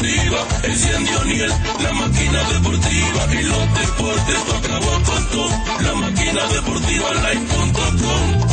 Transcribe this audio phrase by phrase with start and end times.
[0.00, 0.46] activa.
[0.62, 1.10] Enciende
[1.82, 5.50] la máquina deportiva y los deportes acabó con todo.
[5.80, 8.49] La máquina deportiva live.com.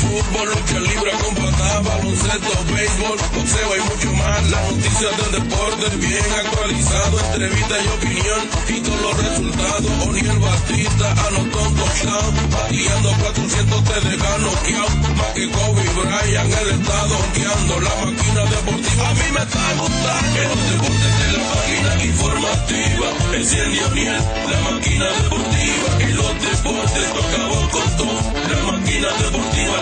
[0.00, 1.40] Fútbol, lucha libre con
[1.84, 4.50] baloncesto, béisbol, boxeo y mucho más.
[4.50, 9.90] Las noticias del deporte bien actualizado, entrevista y opinión y todos los resultados.
[10.06, 14.90] O'Neill Batista anotó un touchdown, bateando 400 te deja noqueado.
[15.16, 19.08] Más que Kobe Bryant, el estado honkeando la máquina deportiva.
[19.08, 23.06] A mí me está gustando los deportes de la máquina informativa.
[23.34, 28.20] Enciende O'Neill, la máquina deportiva y los deportes acabó con todo.
[28.50, 29.79] La máquina deportiva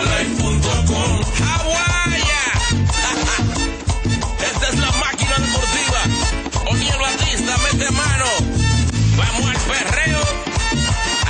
[1.39, 2.23] Hawaii.
[4.39, 6.01] Esta es la máquina deportiva.
[6.69, 8.25] O'Neill Batista, mete mano.
[9.17, 10.21] Vamos al perreo.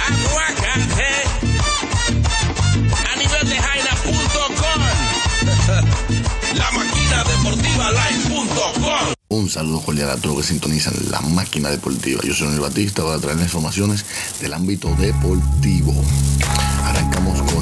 [0.08, 1.12] Aguacate.
[3.12, 4.82] A nivel de jaina.com.
[6.56, 9.14] La máquina deportiva live.com.
[9.30, 12.22] Un saludo cordial a todos que sintonizan la máquina deportiva.
[12.24, 14.06] Yo soy Daniel Batista para traer informaciones
[14.42, 15.94] del ámbito deportivo.
[16.84, 17.59] Arrancamos con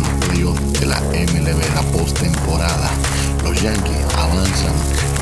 [0.87, 2.89] la MLB, la postemporada.
[3.43, 4.73] Los Yankees avanzan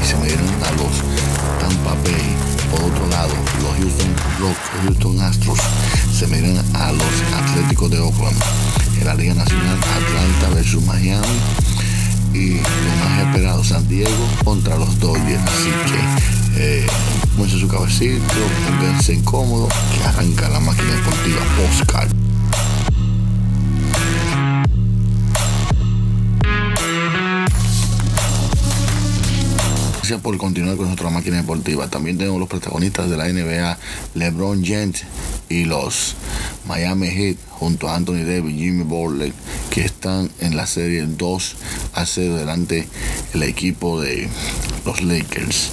[0.02, 0.94] y se midieron a los
[1.60, 2.36] Tampa Bay.
[2.72, 5.60] Por otro lado, los Houston, los Houston Astros
[6.14, 8.38] se midieron a los Atléticos de Oakland.
[9.00, 11.40] En la Liga Nacional, Atlanta versus Miami
[12.34, 15.42] y lo más esperado San Diego contra los Dodgers.
[15.44, 16.88] Así que eh,
[17.50, 18.24] su cabecito,
[18.68, 22.25] pónganse incómodos, que arranca la máquina deportiva Oscar.
[30.06, 31.88] Gracias por continuar con nuestra máquina deportiva.
[31.88, 33.76] También tenemos los protagonistas de la NBA,
[34.14, 35.04] LeBron James
[35.50, 36.14] y los
[36.68, 39.34] Miami Heat junto a Anthony Davis y Jimmy Butler
[39.70, 41.56] que están en la serie 2
[41.94, 42.88] a 0 delante
[43.34, 44.30] el equipo de
[44.86, 45.70] los Lakers.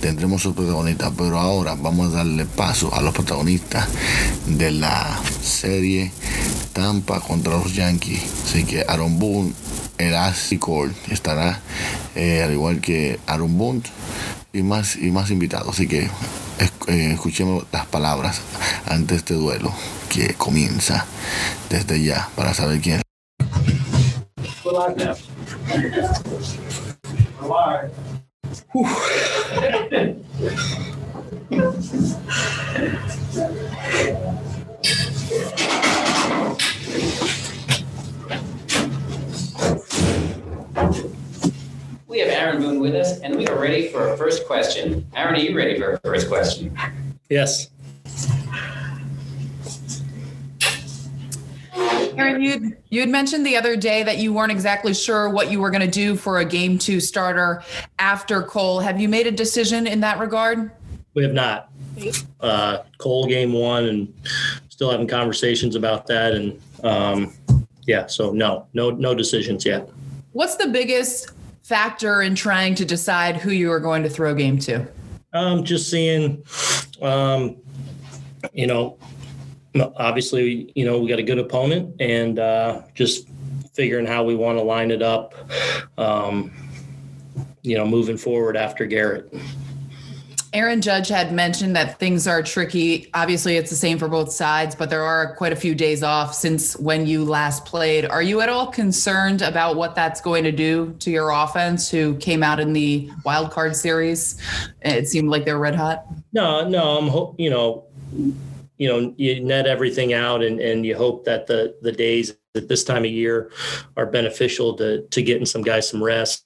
[0.00, 3.88] Tendremos sus protagonistas, pero ahora vamos a darle paso a los protagonistas
[4.46, 6.12] de la serie
[6.72, 8.22] Tampa contra los Yankees.
[8.44, 9.52] Así que Aaron Boone
[9.98, 11.60] el Asicor estará
[12.14, 13.86] eh, al igual que Aaron Bunt
[14.52, 16.08] y más y más invitados así que
[16.86, 18.40] escuchemos las palabras
[18.86, 19.72] ante este duelo
[20.08, 21.06] que comienza
[21.68, 23.00] desde ya para saber quién
[43.66, 45.04] ready for our first question.
[45.16, 46.76] Aaron, are you ready for our first question?
[47.28, 47.68] Yes.
[52.16, 55.58] Aaron, you you had mentioned the other day that you weren't exactly sure what you
[55.60, 57.60] were going to do for a game two starter
[57.98, 58.78] after Cole.
[58.78, 60.70] Have you made a decision in that regard?
[61.14, 61.72] We have not.
[62.40, 64.14] Uh, Cole game one, and
[64.68, 66.34] still having conversations about that.
[66.34, 67.34] And um,
[67.84, 69.90] yeah, so no, no, no decisions yet.
[70.32, 71.32] What's the biggest
[71.66, 74.86] factor in trying to decide who you are going to throw game to?
[75.32, 76.44] Um, just seeing,
[77.02, 77.56] um,
[78.52, 78.98] you know,
[79.96, 83.28] obviously, you know, we got a good opponent, and uh, just
[83.74, 85.34] figuring how we want to line it up.
[85.98, 86.52] Um,
[87.62, 89.36] you know, moving forward after Gerrit.
[90.52, 93.10] Aaron Judge had mentioned that things are tricky.
[93.14, 96.34] Obviously, it's the same for both sides, but there are quite a few days off
[96.34, 98.06] since when you last played.
[98.06, 102.16] Are you at all concerned about what that's going to do to your offense, who
[102.16, 104.40] came out in the wild card series?
[104.82, 106.06] It seemed like they're red hot.
[106.32, 107.84] No, no, I'm you know,
[108.78, 112.68] you know, you net everything out, and and you hope that the the days at
[112.68, 113.50] this time of year
[113.96, 116.45] are beneficial to to getting some guys some rest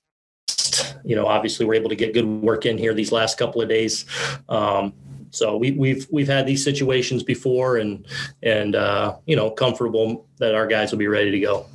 [1.04, 3.68] you know, obviously we're able to get good work in here these last couple of
[3.68, 4.04] days.
[4.48, 4.92] Um,
[5.30, 8.06] so we, we've we've had these situations before, and
[8.42, 11.66] and uh, you know, comfortable that our guys will be ready to go.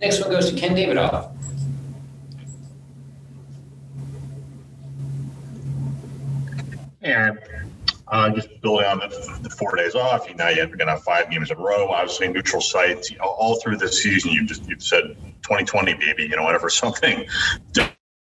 [0.00, 1.32] Next one goes to Ken Davidoff.
[7.02, 7.38] And
[8.12, 11.02] uh, just building on the, the, four days off, you now you're going to have
[11.02, 11.88] five games in a row.
[11.88, 14.30] Obviously, neutral sites you know, all through the season.
[14.30, 16.24] You've just you've said 2020, baby.
[16.24, 17.26] You know, whenever something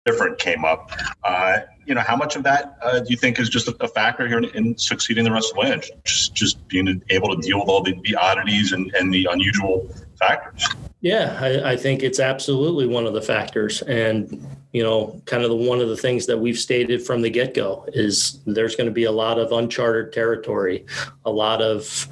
[0.07, 0.91] different came up,
[1.25, 4.27] uh, you know, how much of that uh, do you think is just a, factor
[4.27, 5.81] here in, in, succeeding the rest of the way?
[6.05, 9.87] Just just being able to deal with all the, the oddities and, and the unusual
[10.19, 10.67] factors.
[11.03, 14.47] Yeah, I, I, think it's absolutely one of the factors, and
[14.77, 17.55] you know, kind of the one of the things that we've stated from the get
[17.55, 20.85] go is there's going to be a lot of uncharted territory,
[21.25, 22.07] a lot of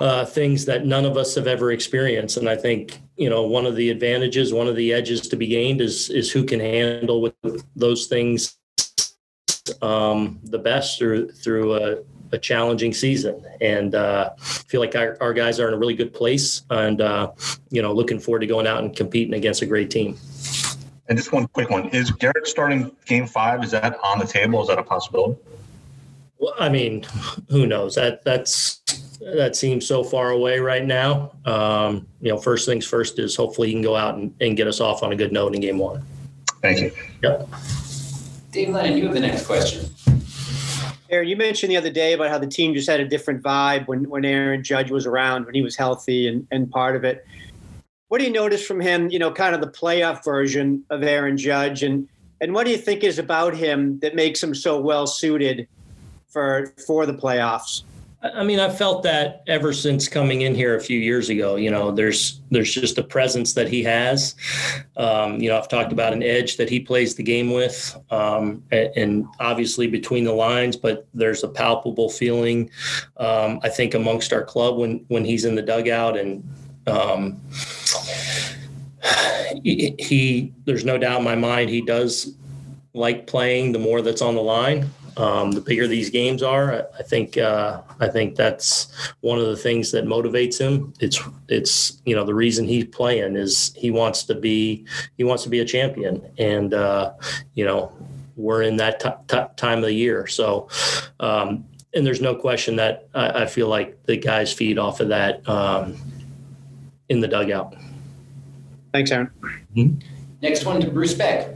[0.00, 2.36] uh, things that none of us have ever experienced.
[2.36, 5.46] And I think you know one of the advantages, one of the edges to be
[5.46, 7.34] gained is is who can handle with
[7.76, 8.58] those things
[9.82, 11.98] um, the best through through a,
[12.32, 13.40] a challenging season.
[13.60, 17.30] And uh, feel like our, our guys are in a really good place, and uh,
[17.70, 20.18] you know looking forward to going out and competing against a great team.
[21.12, 23.62] And just one quick one: Is Gerrit starting Game Five?
[23.62, 24.62] Is that on the table?
[24.62, 25.38] Is that a possibility?
[26.38, 27.04] Well, I mean,
[27.50, 27.96] who knows?
[27.96, 28.80] That that's
[29.20, 31.32] that seems so far away right now.
[31.44, 34.66] Um, you know, first things first is hopefully he can go out and, and get
[34.66, 36.02] us off on a good note in game one.
[36.62, 36.92] Thank you.
[37.22, 37.46] Yep.
[38.50, 39.90] Dave Lennon, you have the next question.
[41.10, 43.86] Aaron, you mentioned the other day about how the team just had a different vibe
[43.86, 47.26] when, when Aaron Judge was around, when he was healthy and, and part of it.
[48.12, 51.38] What do you notice from him, you know, kind of the playoff version of Aaron
[51.38, 51.82] Judge?
[51.82, 52.06] And,
[52.42, 55.66] and what do you think is about him that makes him so well suited
[56.28, 57.84] for, for the playoffs?
[58.22, 61.56] I mean, I felt that ever since coming in here a few years ago.
[61.56, 64.36] You know, there's there's just a presence that he has.
[64.98, 68.62] Um, you know, I've talked about an edge that he plays the game with, um,
[68.70, 70.76] and, obviously between the lines.
[70.76, 72.70] But there's a palpable feeling,
[73.16, 76.44] um, I think, amongst our club when when he's in the dugout, and
[76.86, 77.40] um,
[79.62, 82.34] he, he there's no doubt in my mind he does
[82.94, 84.90] like playing the more that's on the line.
[85.18, 88.90] Um, the bigger these games are, I think uh, I think that's
[89.20, 90.94] one of the things that motivates him.
[91.00, 94.86] It's it's you know the reason he's playing is he wants to be
[95.18, 97.12] he wants to be a champion, and uh,
[97.52, 97.92] you know
[98.36, 100.26] we're in that t- t- time of the year.
[100.26, 100.68] So,
[101.20, 105.08] um, and there's no question that I, I, feel like the guys feed off of
[105.08, 105.98] that um,
[107.08, 107.74] in the dugout.
[108.92, 109.30] Thanks, Aaron.
[109.74, 109.98] Mm-hmm.
[110.42, 111.48] Next one to Bruce Beck.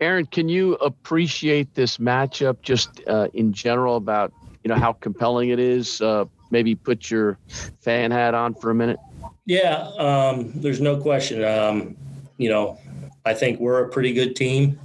[0.00, 4.32] Aaron, can you appreciate this matchup just uh, in general about
[4.62, 6.00] you know how compelling it is?
[6.00, 7.38] Uh, maybe put your
[7.80, 8.98] fan hat on for a minute.
[9.46, 11.44] Yeah, um, there's no question.
[11.44, 11.96] Um,
[12.38, 12.78] you know,
[13.26, 14.78] I think we're a pretty good team,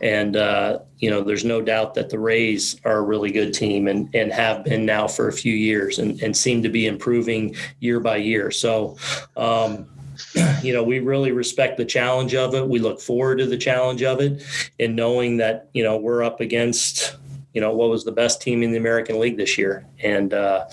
[0.00, 3.86] and uh, you know, there's no doubt that the Rays are a really good team
[3.86, 7.54] and and have been now for a few years and and seem to be improving
[7.80, 8.50] year by year.
[8.50, 8.96] So.
[9.36, 9.88] Um,
[10.62, 12.68] you know, we really respect the challenge of it.
[12.68, 14.42] We look forward to the challenge of it,
[14.78, 17.16] and knowing that you know we're up against
[17.54, 20.66] you know what was the best team in the American League this year, and uh,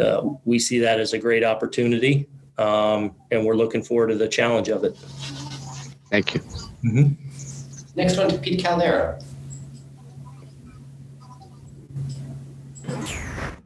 [0.00, 2.26] uh, we see that as a great opportunity,
[2.58, 4.96] um, and we're looking forward to the challenge of it.
[6.14, 6.40] Thank you.
[6.84, 7.96] Mm-hmm.
[7.96, 9.20] Next one to Pete Caldera.
[12.88, 13.08] Hi,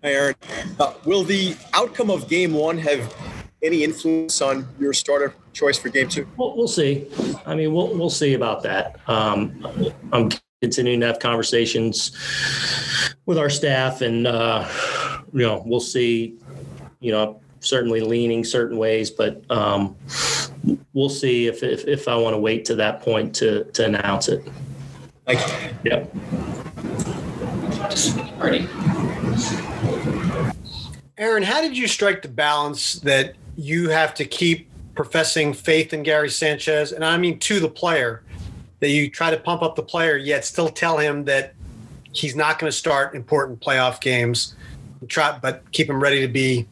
[0.02, 0.34] Aaron.
[0.80, 3.14] Uh, will the outcome of Game One have
[3.62, 6.26] any influence on your starter choice for game two?
[6.38, 7.06] We'll, we'll see.
[7.44, 8.98] I mean, we'll we'll see about that.
[9.10, 10.30] Um, I'm
[10.62, 12.12] continuing to have conversations
[13.26, 14.66] with our staff, and uh,
[15.34, 16.38] you know, we'll see.
[17.00, 19.96] You know, certainly leaning certain ways, but um,
[20.92, 24.28] we'll see if, if if I want to wait to that point to to announce
[24.28, 24.46] it.
[25.26, 25.90] Thank you.
[25.90, 26.14] Yep.
[31.18, 34.68] Aaron, how did you strike the balance that you have to keep
[34.98, 38.24] professing faith in Gary Sanchez, and I mean to the player,
[38.80, 41.54] that you try to pump up the player, yet still tell him that
[42.12, 44.56] he's not going to start important playoff games,
[45.08, 46.66] try, but keep him ready to be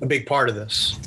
[0.00, 0.98] a big part of this.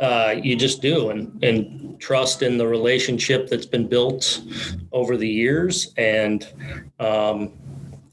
[0.00, 4.42] Uh, you just do, and and trust in the relationship that's been built
[4.90, 6.48] over the years, and
[6.98, 7.52] um,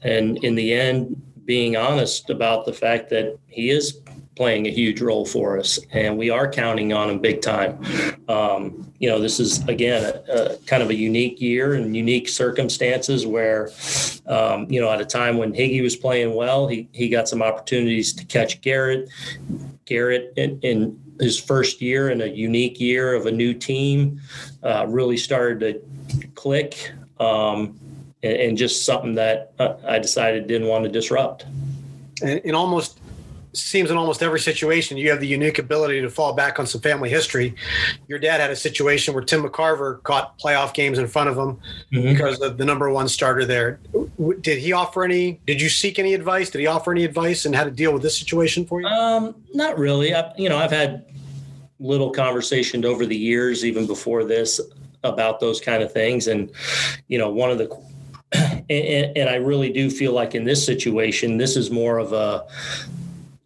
[0.02, 4.00] and in the end, being honest about the fact that he is
[4.36, 7.78] playing a huge role for us, and we are counting on him big time.
[8.28, 12.28] Um, you know, this is again a, a, kind of a unique year and unique
[12.28, 13.70] circumstances where,
[14.26, 17.42] um, you know, at a time when Higgy was playing well, he he got some
[17.42, 19.10] opportunities to catch Gerrit.
[19.86, 24.20] Gerrit in, in his first year in a unique year of a new team
[24.62, 26.92] uh, really started to click.
[27.18, 27.78] Um,
[28.22, 31.44] and, and, just something that uh, I decided didn't want to disrupt.
[32.22, 33.00] And in almost
[33.52, 36.80] seems in almost every situation you have the unique ability to fall back on some
[36.80, 37.54] family history.
[38.06, 41.58] Your dad had a situation where Tim McCarver caught playoff games in front of him
[41.92, 42.02] mm-hmm.
[42.02, 43.80] because of the number one starter there.
[44.40, 45.40] Did he offer any?
[45.46, 46.50] Did you seek any advice?
[46.50, 48.86] Did he offer any advice and how to deal with this situation for you?
[48.86, 50.14] Um, not really.
[50.14, 51.06] I, you know, I've had
[51.80, 54.60] little conversation over the years, even before this,
[55.02, 56.28] about those kind of things.
[56.28, 56.50] And
[57.08, 57.68] you know, one of the
[58.70, 62.46] and, and I really do feel like in this situation, this is more of a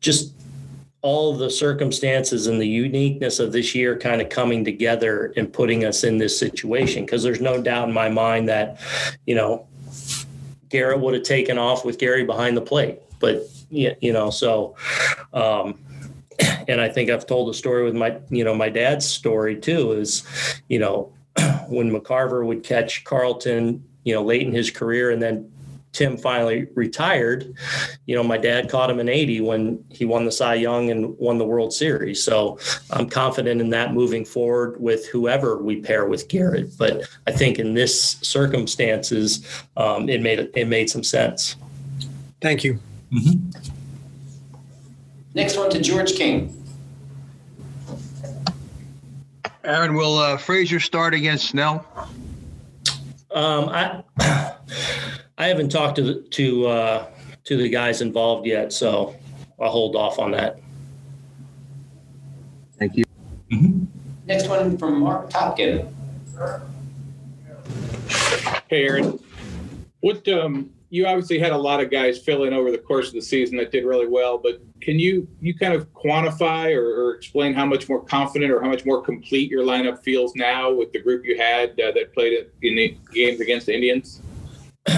[0.00, 0.34] just
[1.04, 5.84] all the circumstances and the uniqueness of this year kind of coming together and putting
[5.84, 7.04] us in this situation.
[7.04, 8.80] Because there's no doubt in my mind that,
[9.26, 9.66] you know,
[10.68, 13.00] Gerrit would have taken off with Gary behind the plate.
[13.20, 14.76] But you, you know, so,
[15.34, 15.78] um,
[16.68, 19.92] and I think I've told the story with my, you know, my dad's story too
[19.92, 20.24] is,
[20.68, 21.12] you know,
[21.68, 25.50] when McCarver would catch Carlton, you know, late in his career and then
[25.94, 27.54] Tim finally retired,
[28.06, 31.16] you know, my dad caught him in 80 when he won the Cy Young and
[31.18, 32.22] won the World Series.
[32.22, 32.58] So
[32.90, 36.76] I'm confident in that moving forward with whoever we pair with Gerrit.
[36.76, 41.54] But I think in this circumstances, um, it made it made some sense.
[42.40, 42.80] Thank you.
[43.12, 43.74] Mm-hmm.
[45.34, 46.60] Next one to George King.
[49.64, 51.86] Aaron, will uh, Frazier start against Snell?
[53.32, 54.02] Um, I
[55.38, 57.06] I haven't talked to the, to uh,
[57.44, 59.16] to the guys involved yet, so
[59.60, 60.60] I'll hold off on that.
[62.78, 63.04] Thank you.
[63.50, 63.84] Mm-hmm.
[64.26, 65.92] Next one from Marc Topkin.
[68.68, 69.18] Hey, Aaron.
[70.00, 73.14] What um, you obviously had a lot of guys fill in over the course of
[73.14, 77.16] the season that did really well, but can you you kind of quantify or, or
[77.16, 80.92] explain how much more confident or how much more complete your lineup feels now with
[80.92, 84.22] the group you had uh, that played in the games against the Indians?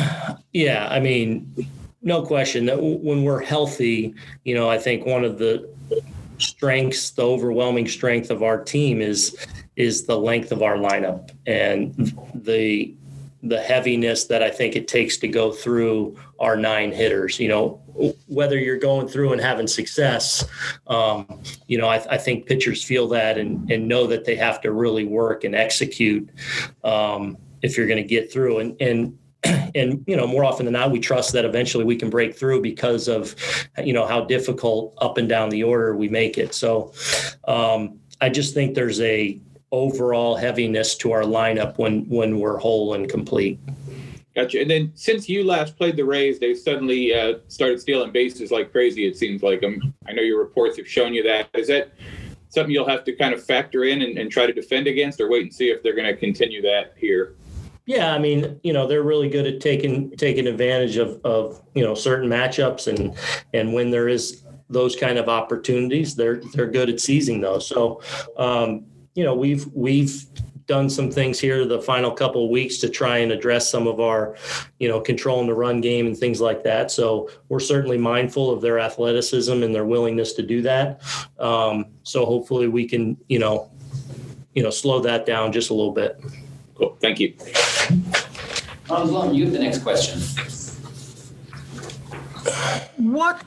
[0.52, 1.68] Yeah, I mean,
[2.00, 5.68] no question that when we're healthy, you know, I think one of the
[6.38, 9.36] strengths, the overwhelming strength of our team is
[9.76, 11.94] is the length of our lineup and
[12.34, 12.96] the
[13.48, 17.38] the heaviness that I think it takes to go through our nine hitters.
[17.38, 17.82] You know,
[18.26, 20.44] whether you're going through and having success,
[20.86, 24.60] um, you know, I, I, think pitchers feel that and, and know that they have
[24.62, 26.28] to really work and execute
[26.84, 28.58] um, if you're going to get through.
[28.58, 29.18] And, and
[29.74, 32.62] and you know more often than not we trust that eventually we can break through
[32.62, 33.34] because of
[33.84, 36.92] you know how difficult up and down the order we make it so
[37.46, 39.40] um, i just think there's a
[39.72, 43.58] overall heaviness to our lineup when when we're whole and complete
[44.36, 44.60] Gotcha.
[44.60, 48.70] And then since you last played the Rays, they've suddenly uh, started stealing bases like
[48.70, 49.06] crazy.
[49.06, 51.48] It seems like um, I know your reports have shown you that.
[51.54, 51.92] Is that
[52.50, 55.30] something you'll have to kind of factor in and, and try to defend against, or
[55.30, 57.34] wait and see if they're going to continue that here?
[57.86, 61.82] Yeah, I mean, you know, they're really good at taking taking advantage of of you
[61.82, 63.16] know certain matchups and
[63.54, 67.66] and when there is those kind of opportunities, they're they're good at seizing those.
[67.66, 68.02] So,
[68.36, 68.84] um,
[69.16, 70.26] you know, we've we've
[70.66, 74.00] done some things here the final couple of weeks to try and address some of
[74.00, 74.36] our,
[74.78, 76.90] you know, controlling the run game and things like that.
[76.90, 81.00] So we're certainly mindful of their athleticism and their willingness to do that.
[81.38, 83.70] Um, so hopefully we can, you know,
[84.54, 86.20] you know, slow that down just a little bit.
[86.74, 86.96] Cool.
[87.00, 87.34] Thank you.
[88.90, 90.20] Ron you have the next question.
[92.96, 93.42] What,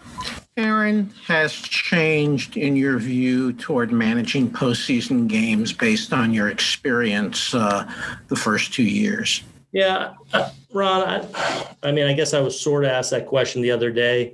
[0.60, 7.89] Aaron, has changed in your view toward managing postseason games based on your experience uh,
[8.28, 9.42] the first two years?
[9.72, 13.62] Yeah, uh, Ron, I, I mean, I guess I was sort of asked that question
[13.62, 14.34] the other day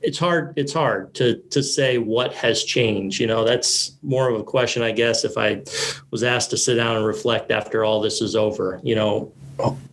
[0.00, 4.38] it's hard it's hard to to say what has changed you know that's more of
[4.38, 5.62] a question i guess if i
[6.10, 9.32] was asked to sit down and reflect after all this is over you know.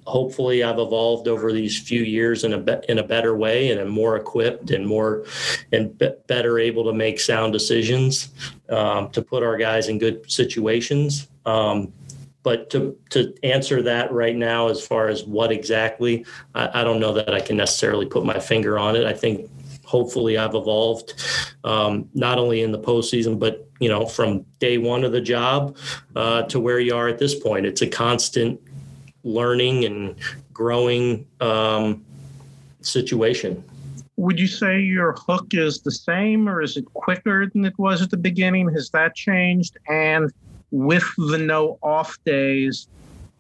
[0.07, 3.79] Hopefully i've evolved over these few years in a be- in a better way and
[3.79, 5.23] i'm more equipped and more
[5.71, 8.29] and be- better able to make sound decisions
[8.69, 11.27] um, to put our guys in good situations.
[11.45, 11.93] Um,
[12.43, 16.99] but to to answer that right now as far as what exactly I, I, don't
[16.99, 19.05] know that i can necessarily put my finger on it.
[19.05, 19.49] I think
[19.91, 21.13] hopefully I've evolved
[21.65, 25.77] um, not only in the postseason, but you know from day one of the job
[26.15, 27.65] uh, to where you are at this point.
[27.65, 28.59] It's a constant
[29.23, 30.15] learning and
[30.53, 32.03] growing um,
[32.81, 33.63] situation.
[34.15, 38.01] Would you say your hook is the same, or is it quicker than it was
[38.01, 38.69] at the beginning?
[38.73, 39.77] Has that changed?
[39.89, 40.31] And
[40.71, 42.87] with the no off days,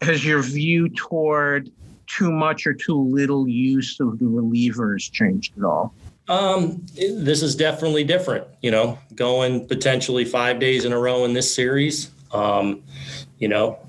[0.01, 1.71] has your view toward
[2.07, 5.93] too much or too little use of the relievers changed at all?
[6.31, 8.47] Um, this is definitely different.
[8.61, 12.09] You know, going potentially five days in a row in this series.
[12.31, 12.83] Um,
[13.37, 13.79] you know,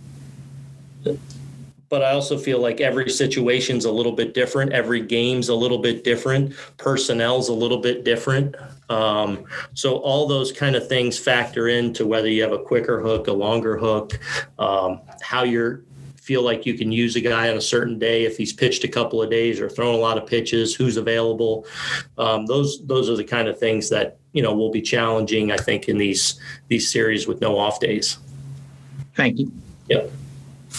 [1.88, 4.72] but I also feel like every situation's a little bit different.
[4.72, 6.54] Every game's a little bit different.
[6.78, 8.56] Personnel's a little bit different.
[8.88, 9.44] Um,
[9.74, 13.32] so all those kind of things factor into whether you have a quicker hook, a
[13.32, 14.18] longer hook,
[14.58, 15.82] um, how you're
[16.22, 18.88] feel like you can use a guy on a certain day if he's pitched a
[18.88, 21.66] couple of days or thrown a lot of pitches, who's available.
[22.16, 25.56] Um, those those are the kind of things that you know will be challenging, I
[25.56, 28.18] think, in these these series with no off days.
[29.16, 29.52] Thank you.
[29.88, 30.12] Yep.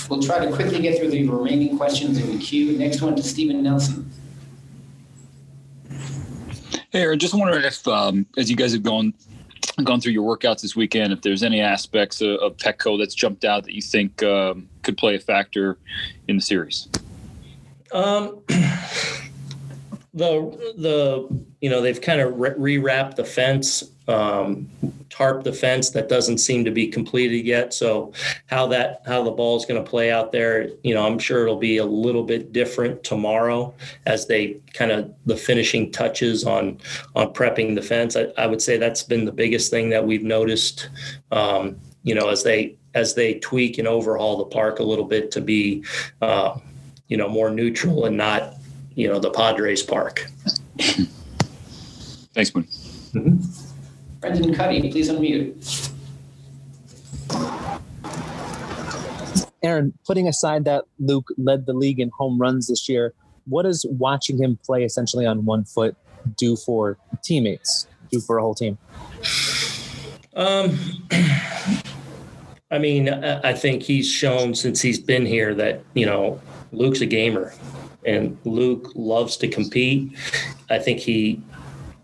[0.10, 2.78] We'll try to quickly get through the remaining questions in the queue.
[2.78, 4.10] Next one to Stephen Nelson.
[6.90, 9.14] Hey, Aaron, just wondering if, um, as you guys have gone
[9.84, 13.44] gone through your workouts this weekend, if there's any aspects of, of Petco that's jumped
[13.44, 15.78] out that you think um, could play a factor
[16.28, 16.88] in the series.
[17.92, 18.42] Um,
[20.14, 24.70] the the you know they've kind of re- rewrapped the fence um,
[25.10, 28.12] tarp the fence that doesn't seem to be completed yet so
[28.48, 31.44] how that how the ball is going to play out there you know i'm sure
[31.44, 33.74] it'll be a little bit different tomorrow
[34.06, 36.78] as they kind of the finishing touches on
[37.16, 40.24] on prepping the fence i, I would say that's been the biggest thing that we've
[40.24, 40.90] noticed
[41.32, 45.32] um, you know as they as they tweak and overhaul the park a little bit
[45.32, 45.84] to be
[46.22, 46.58] uh,
[47.08, 48.56] you know more neutral and not
[48.96, 50.28] you know the padres park
[52.34, 53.64] thanks man mm-hmm.
[54.24, 55.92] Brendan Kuty, please unmute.
[59.62, 63.14] Aaron, putting aside that Luke led the league in home runs this year,
[63.46, 65.98] what does watching him play essentially on one foot
[66.38, 68.78] do for teammates, do for a whole team?
[70.38, 70.80] Um,
[72.74, 77.06] I mean, I think he's shown since he's been here that, you know, Luke's a
[77.06, 77.54] gamer
[78.04, 80.18] and Luke loves to compete.
[80.72, 81.40] I think he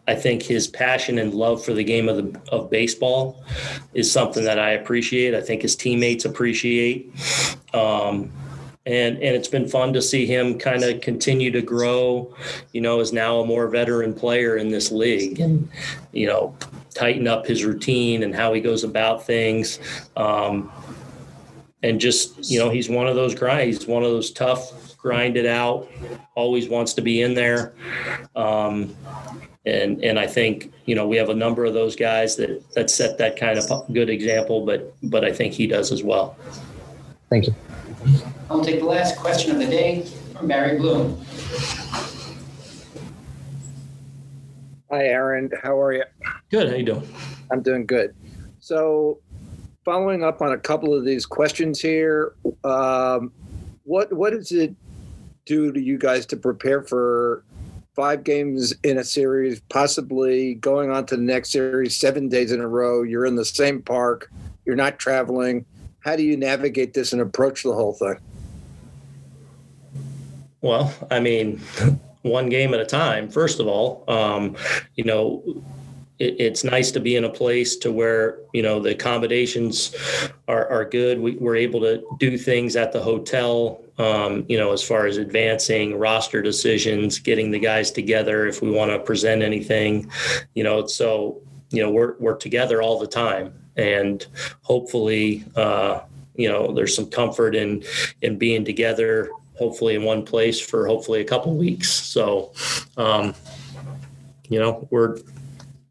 [0.08, 3.44] I think his passion and love for the game of the of baseball
[3.96, 5.34] is something that I appreciate.
[5.34, 7.12] I think his teammates appreciate.
[7.74, 8.32] Um,
[8.86, 12.34] and and it's been fun to see him kind of continue to grow
[12.72, 15.70] you know is now a more veteran player in this league and
[16.14, 16.56] you know
[16.94, 19.80] tighten up his routine and how he goes about things
[20.18, 20.72] um,
[21.84, 25.38] and just you know he's one of those guys he's one of those tough grind
[25.38, 25.90] it out
[26.36, 27.74] always wants to be in there
[28.36, 28.96] um,
[29.66, 32.90] and and I think you know we have a number of those guys that that
[32.90, 36.38] set that kind of good example, but but I think he does as well.
[37.30, 37.56] Thank you.
[38.50, 40.06] I'll take the last question of the day
[40.36, 41.24] from Barry Bloom.
[44.92, 45.52] Hi, Aaron.
[45.62, 46.04] How are you?
[46.50, 46.70] Good.
[46.70, 47.08] How you doing?
[47.52, 48.16] I'm doing good.
[48.60, 49.20] So,
[49.86, 53.32] following up on a couple of these questions here, um,
[53.84, 54.76] what what does it
[55.46, 57.44] do to you guys to prepare for
[57.96, 62.62] five games in a series, possibly going on to the next series seven days in
[62.62, 63.04] a row.
[63.04, 64.32] You're in the same park,
[64.66, 65.66] you're not traveling.
[66.00, 68.16] How do you navigate this and approach the whole thing?
[70.62, 71.62] Well, I mean,
[72.22, 74.04] one game at a time, first of all.
[74.08, 74.56] Um,
[74.96, 75.44] you know,
[76.20, 79.96] it, it's nice to be in a place to where you know the accommodations
[80.48, 81.20] are, are good.
[81.20, 83.82] We, we're able to do things at the hotel.
[83.98, 88.72] Um, you know, as far as advancing roster decisions, getting the guys together if we
[88.72, 90.10] want to present anything.
[90.54, 94.26] You know, so you know we're we're together all the time, and
[94.62, 95.46] hopefully.
[95.56, 96.02] Uh,
[96.36, 97.84] you know, there's some comfort in
[98.22, 101.92] in being together hopefully in one place for hopefully a couple weeks.
[101.92, 102.54] So,
[102.98, 103.36] um,
[104.48, 105.18] you know, we're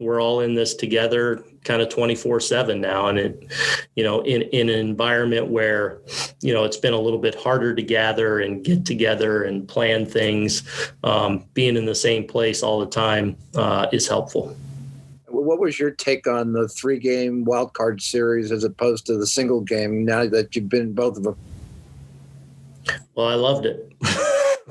[0.01, 3.09] we're all in this together kind of 24 7 now.
[3.09, 3.53] And it
[3.95, 6.01] you know in in an environment where
[6.41, 10.07] you know it's been a little bit harder to gather and get together and plan
[10.07, 10.63] things
[11.05, 14.57] um, being in the same place all the time uh, is helpful.
[15.27, 19.27] What was your take on the three game wild card series as opposed to the
[19.27, 21.37] single game now that you've been both of them
[23.15, 23.93] well i loved it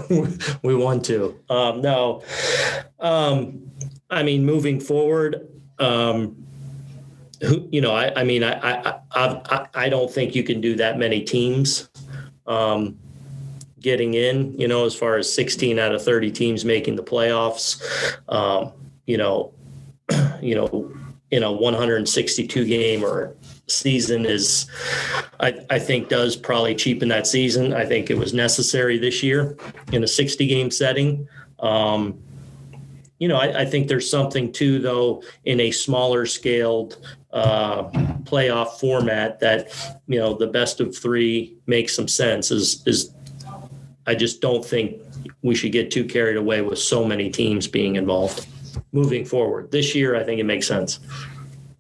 [0.64, 2.22] we won two um, no
[3.00, 3.68] um,
[4.10, 5.48] I mean, moving forward,
[5.80, 6.44] um,
[7.42, 10.76] who you know, I, I mean, I, I, I, I don't think you can do
[10.78, 11.90] that many teams
[12.48, 12.98] um,
[13.80, 14.58] getting in.
[14.60, 17.82] You know, as far as 16 out of 30 teams making the playoffs.
[18.30, 18.72] Um,
[19.06, 19.54] you know,
[20.42, 20.92] you know,
[21.32, 23.36] in a 162 game or
[23.68, 24.68] season is
[25.40, 27.74] I, I think does probably cheapen that season.
[27.74, 29.58] I think it was necessary this year
[29.92, 31.28] in a 60 game setting.
[31.60, 32.20] Um,
[33.20, 37.00] you know, I, I, think there's something too, though, in a smaller scaled
[37.34, 37.90] uh,
[38.24, 39.74] playoff format that
[40.08, 42.52] you know the best of three makes some sense.
[42.52, 43.12] Is is
[44.06, 45.02] I just don't think
[45.42, 48.46] we should get too carried away with so many teams being involved
[48.92, 49.72] moving forward.
[49.72, 51.00] This year, I think it makes sense.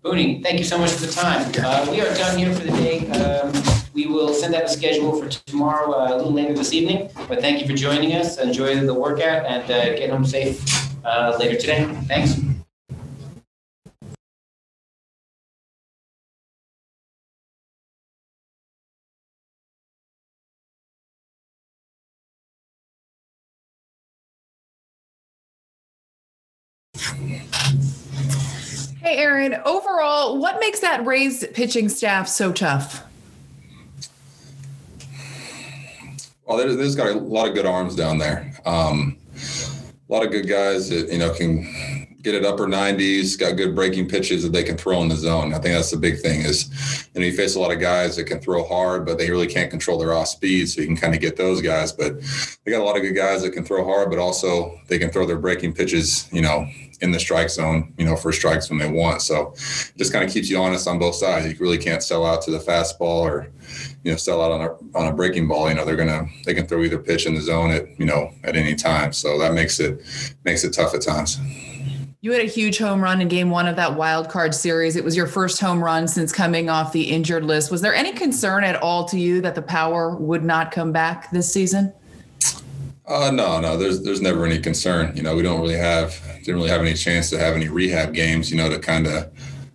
[0.03, 1.51] Booney, thank you so much for the time.
[1.57, 3.07] Uh, we are done here for the day.
[3.09, 3.51] Um,
[3.93, 7.09] we will send out a schedule for tomorrow uh, a little later this evening.
[7.27, 8.37] But thank you for joining us.
[8.37, 10.63] Enjoy the workout and uh, get home safe
[11.03, 11.85] uh, later today.
[12.07, 12.39] Thanks.
[29.07, 33.05] Hey, Aaron, overall, what makes that Rays pitching staff so tough?
[36.45, 38.53] Well, there's got a lot of good arms down there.
[38.65, 39.15] Um,
[40.09, 41.96] a lot of good guys that you know can
[42.27, 45.53] get it upper 90s, got good breaking pitches that they can throw in the zone.
[45.53, 48.17] I think that's the big thing is, you know, you face a lot of guys
[48.17, 50.67] that can throw hard, but they really can't control their off speed.
[50.67, 51.93] So you can kind of get those guys.
[51.93, 52.19] But
[52.65, 55.09] they got a lot of good guys that can throw hard, but also they can
[55.09, 56.67] throw their breaking pitches, you know,
[56.99, 59.21] in the strike zone, you know, for strikes when they want.
[59.21, 61.47] So it just kind of keeps you honest on both sides.
[61.47, 63.47] You really can't sell out to the fastball or,
[64.03, 65.69] you know, sell out on a on a breaking ball.
[65.69, 68.33] You know, they're gonna they can throw either pitch in the zone at you know
[68.43, 69.13] at any time.
[69.13, 70.01] So that makes it
[70.43, 71.39] makes it tough at times.
[72.21, 74.95] You had a huge home run in game one of that wild card series.
[74.95, 77.69] It was your first home run since coming off the injured list.
[77.69, 81.29] Was there any concern at all to you that the power would not come back
[81.29, 81.93] this season?
[83.05, 83.77] Uh, no, no.
[83.77, 85.15] There's there's never any concern.
[85.15, 88.15] You know, we don't really have didn't really have any chance to have any rehab
[88.15, 88.49] games.
[88.49, 89.31] You know, to kind of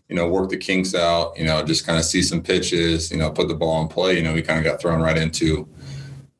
[0.08, 1.38] you know work the kinks out.
[1.38, 3.12] You know, just kind of see some pitches.
[3.12, 4.16] You know, put the ball in play.
[4.16, 5.68] You know, we kind of got thrown right into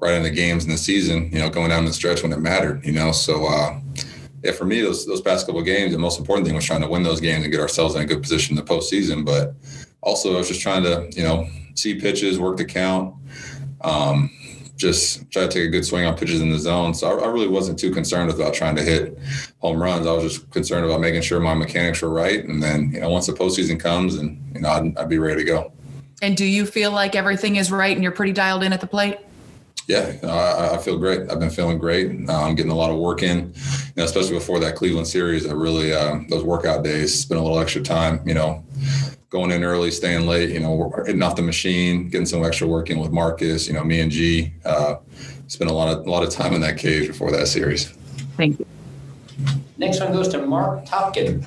[0.01, 1.31] right into games in the season.
[1.33, 2.85] You know, going down the stretch when it mattered.
[2.85, 3.47] You know, so.
[3.47, 3.79] uh
[4.43, 6.89] yeah, for me, those those past couple games, the most important thing was trying to
[6.89, 9.25] win those games and get ourselves in a good position in the postseason.
[9.25, 9.55] But
[10.01, 13.15] also, I was just trying to, you know, see pitches, work the count,
[13.83, 14.31] um,
[14.77, 16.93] just try to take a good swing on pitches in the zone.
[16.93, 19.17] So I, I, really wasn't too concerned about trying to hit
[19.59, 20.07] home runs.
[20.07, 23.11] I was just concerned about making sure my mechanics were right, and then you know,
[23.11, 25.73] once the postseason comes, and you know, I'd, I'd be ready to go.
[26.21, 28.87] And do you feel like everything is right and you're pretty dialed in at the
[28.87, 29.19] plate?
[29.93, 31.31] Yeah, I, I, feel great.
[31.31, 32.27] I've been feeling great.
[32.27, 35.47] Uh, I'm getting a lot of work in, you know, especially before that Cleveland series.
[35.47, 38.65] I really uh, those workout days spent a little extra time, you know,
[39.29, 42.89] going in early, staying late, you know, hitting off the machine, getting some extra work
[42.89, 43.67] in with Marcus.
[43.67, 44.95] You know, me and G uh,
[45.49, 47.91] spent a lot of a lot of time in that cage before that series.
[48.39, 48.67] Thank you.
[49.77, 51.47] Next one goes to Marc Topkin.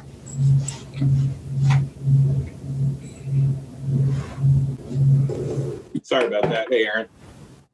[6.04, 6.68] Sorry about that.
[6.70, 7.08] Hey, Aaron.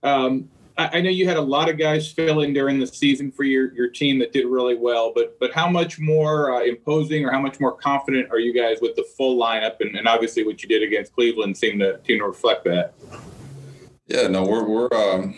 [0.04, 3.44] Um, I, know you had a lot of guys fill in during the season for
[3.44, 7.32] your, your team that did really well, but but how much more uh, imposing or
[7.32, 9.82] how much more confident are you guys with the full lineup?
[9.82, 12.94] And, and obviously, what you did against Cleveland seemed to seemed to reflect that.
[14.08, 15.36] Yeah, no, we're we're um,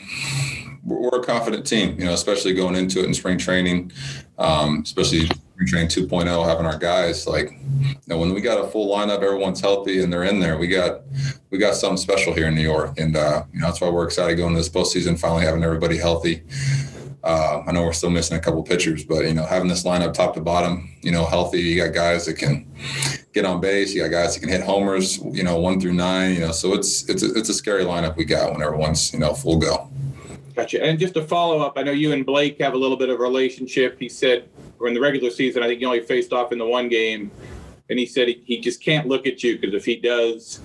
[0.83, 3.91] we're a confident team, you know, especially going into it in spring training,
[4.37, 5.29] um, especially
[5.65, 9.61] training 2.0, having our guys like, you know, when we got a full lineup, everyone's
[9.61, 10.57] healthy and they're in there.
[10.57, 11.01] We got
[11.49, 14.05] we got something special here in New York, and uh, you know that's why we're
[14.05, 16.43] excited going to this postseason, finally having everybody healthy.
[17.23, 20.13] Uh, I know we're still missing a couple pitchers, but you know, having this lineup
[20.13, 22.69] top to bottom, you know, healthy, you got guys that can
[23.33, 26.33] get on base, you got guys that can hit homers, you know, one through nine,
[26.33, 29.19] you know, so it's it's a, it's a scary lineup we got when everyone's you
[29.19, 29.89] know full go.
[30.55, 30.83] Gotcha.
[30.83, 33.19] And just to follow up, I know you and Blake have a little bit of
[33.19, 33.99] relationship.
[33.99, 34.49] He said,
[34.79, 37.31] or in the regular season, I think he only faced off in the one game,
[37.89, 40.61] and he said he, he just can't look at you because if he does,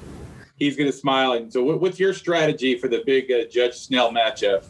[0.57, 1.33] he's going to smile.
[1.33, 4.66] And so, what, what's your strategy for the big uh, Judge Snell matchup?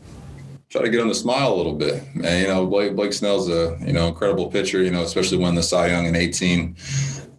[0.69, 3.49] Try to get him to smile a little bit, and you know Blake Blake Snell's
[3.49, 4.83] a you know incredible pitcher.
[4.83, 6.77] You know, especially when the Cy Young in 18,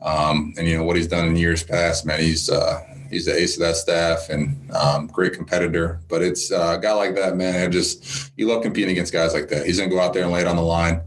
[0.02, 2.08] um, and you know what he's done in years past.
[2.08, 6.00] Man, he's uh, he's the ace of that staff and um, great competitor.
[6.08, 7.62] But it's uh, a guy like that, man.
[7.62, 9.66] I just you love competing against guys like that.
[9.66, 11.02] He's gonna go out there and lay it on the line,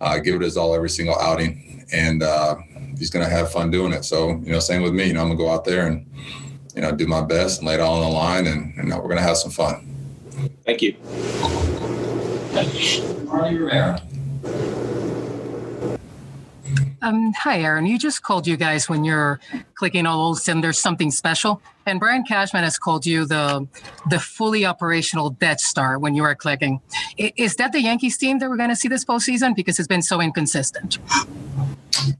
[0.00, 2.56] uh, give it his all every single outing, and uh,
[2.98, 4.04] he's gonna have fun doing it.
[4.04, 5.06] So you know, same with me.
[5.06, 6.06] You know, I'm gonna go out there and
[6.74, 8.98] you know do my best and lay it all on the line, and you know,
[8.98, 9.86] we're gonna have some fun.
[10.64, 10.96] Thank you.
[13.24, 14.02] Marly Rivera.
[17.02, 17.86] Um, hi, Aaron.
[17.86, 19.40] You just called you guys when you're
[19.74, 21.62] clicking on all those there's something special.
[21.86, 23.66] And Brian Cashman has called you the
[24.10, 26.80] the fully operational Death Star when you are clicking.
[27.16, 29.56] Is that the Yankees team that we're going to see this postseason?
[29.56, 30.98] Because it's been so inconsistent.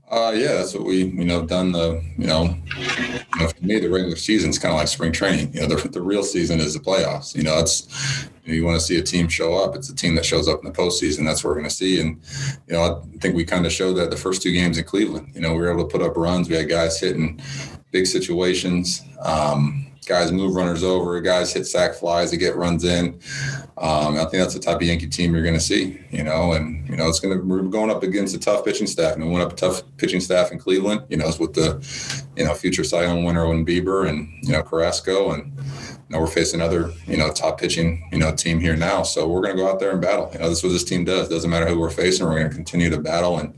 [0.09, 3.79] Uh, yeah, that's what we you know done the you know, you know for me
[3.79, 5.53] the regular season is kind of like spring training.
[5.53, 7.35] You know, the, the real season is the playoffs.
[7.35, 9.75] You know, it's you, know, you want to see a team show up.
[9.75, 11.25] It's a team that shows up in the postseason.
[11.25, 12.01] That's what we're going to see.
[12.01, 12.21] And
[12.67, 15.31] you know, I think we kind of showed that the first two games in Cleveland.
[15.33, 16.49] You know, we were able to put up runs.
[16.49, 17.41] We had guys hitting
[17.91, 19.03] big situations.
[19.21, 23.19] Um, guys move runners over, guys hit sac flies to get runs in.
[23.77, 26.53] Um, I think that's the type of Yankee team you're going to see, you know,
[26.53, 29.15] and, you know, it's going to, we're going up against a tough pitching staff.
[29.15, 31.79] And we went up a tough pitching staff in Cleveland, you know, it's with the,
[32.35, 35.31] you know, future Cy Young winner Owen Bieber and, you know, Carrasco.
[35.31, 39.03] And, you know, we're facing another, you know, top pitching, you know, team here now.
[39.03, 40.29] So we're going to go out there and battle.
[40.33, 41.29] You know, this is what this team does.
[41.29, 42.25] Doesn't matter who we're facing.
[42.25, 43.55] We're going to continue to battle and,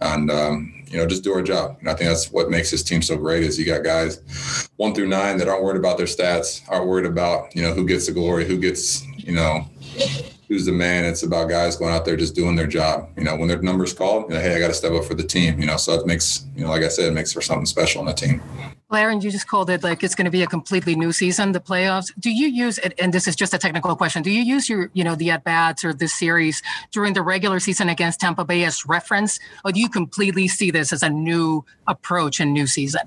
[0.00, 1.76] and, um, you know, just do our job.
[1.80, 4.92] And I think that's what makes this team so great is you got guys one
[4.92, 8.06] through nine that aren't worried about their stats, aren't worried about, you know, who gets
[8.06, 9.64] the glory, who gets, you know,
[10.48, 11.04] who's the man.
[11.04, 13.08] It's about guys going out there just doing their job.
[13.16, 15.14] You know, when their numbers called, you know, hey, I got to step up for
[15.14, 15.60] the team.
[15.60, 18.00] You know, so it makes, you know, like I said, it makes for something special
[18.00, 18.42] in the team.
[18.90, 21.52] Well, Aaron, you just called it like it's going to be a completely new season,
[21.52, 22.10] the playoffs.
[22.18, 22.92] Do you use it?
[22.98, 24.20] And this is just a technical question.
[24.20, 27.60] Do you use your, you know, the at bats or this series during the regular
[27.60, 31.64] season against Tampa Bay as reference, or do you completely see this as a new
[31.86, 33.02] approach and new season?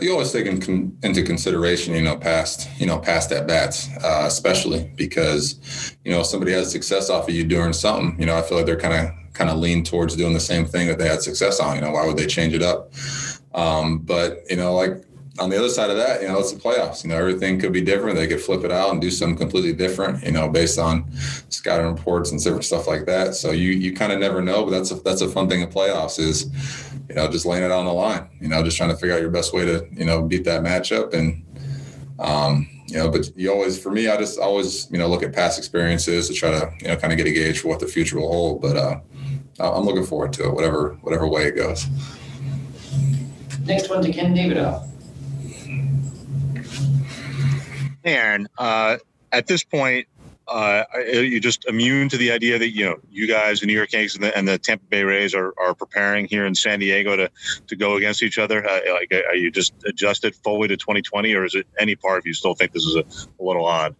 [0.00, 4.26] You always take in into consideration, you know, past, you know, past at bats, uh,
[4.26, 8.36] especially because, you know, if somebody has success off of you doing something, you know,
[8.36, 10.98] I feel like they're kind of kind of lean towards doing the same thing that
[10.98, 11.74] they had success on.
[11.74, 12.92] You know, why would they change it up?
[13.54, 15.04] Um, but you know, like
[15.38, 17.02] on the other side of that, you know, it's the playoffs.
[17.02, 18.16] You know, everything could be different.
[18.16, 20.22] They could flip it out and do something completely different.
[20.22, 21.10] You know, based on
[21.48, 23.34] scouting reports and different stuff like that.
[23.34, 24.64] So you you kind of never know.
[24.64, 26.50] But that's a, that's a fun thing in playoffs is,
[27.08, 28.28] you know, just laying it on the line.
[28.40, 30.62] You know, just trying to figure out your best way to you know beat that
[30.62, 31.42] matchup and.
[32.20, 35.32] Um, you know, but you always, for me, I just always, you know, look at
[35.32, 37.86] past experiences to try to, you know, kind of get a gauge for what the
[37.86, 38.60] future will hold.
[38.60, 39.00] But uh,
[39.58, 41.86] I'm looking forward to it, whatever, whatever way it goes.
[43.64, 44.88] Next one to Ken Davidoff.
[48.04, 48.48] Aaron.
[48.58, 48.98] Uh,
[49.32, 50.06] at this point,
[50.46, 53.92] uh, you're just immune to the idea that you know you guys, the New York
[53.92, 57.16] Yankees, and the, and the Tampa Bay Rays are, are preparing here in San Diego
[57.16, 57.30] to
[57.66, 58.64] to go against each other.
[58.64, 62.26] Uh, like, are you just adjusted fully to 2020, or is it any part of
[62.26, 63.04] you still think this is a,
[63.40, 63.96] a little odd?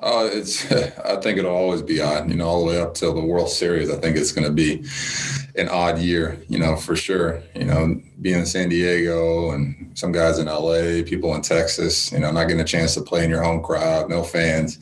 [0.00, 0.70] Uh, it's.
[1.04, 2.28] I think it'll always be odd.
[2.28, 3.90] You know, all the way up till the World Series.
[3.90, 4.84] I think it's going to be
[5.56, 6.40] an odd year.
[6.48, 7.42] You know, for sure.
[7.54, 12.12] You know, being in San Diego and some guys in LA, people in Texas.
[12.12, 14.78] You know, not getting a chance to play in your home crowd, no fans.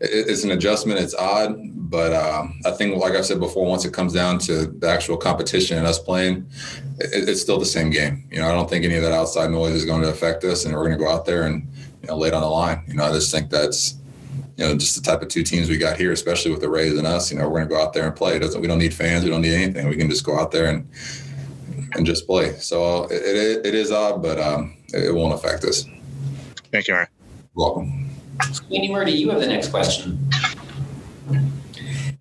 [0.00, 0.98] It, it's an adjustment.
[0.98, 1.56] It's odd,
[1.88, 5.16] but um, I think, like I said before, once it comes down to the actual
[5.16, 6.44] competition and us playing,
[6.98, 8.28] it, it's still the same game.
[8.32, 10.64] You know, I don't think any of that outside noise is going to affect us,
[10.64, 11.68] and we're going to go out there and
[12.02, 12.82] you know lay it on the line.
[12.88, 13.99] You know, I just think that's
[14.60, 16.98] you know, just the type of two teams we got here, especially with the Rays
[16.98, 18.36] and us, you know, we're going to go out there and play.
[18.36, 19.24] It doesn't, we don't need fans.
[19.24, 19.88] We don't need anything.
[19.88, 20.86] We can just go out there and,
[21.94, 22.52] and just play.
[22.58, 25.86] So it, it, it is odd, but um, it won't affect us.
[26.70, 27.08] Thank you, Aaron.
[27.54, 28.10] Welcome.
[28.70, 30.28] Andy Murdy, you have the next question.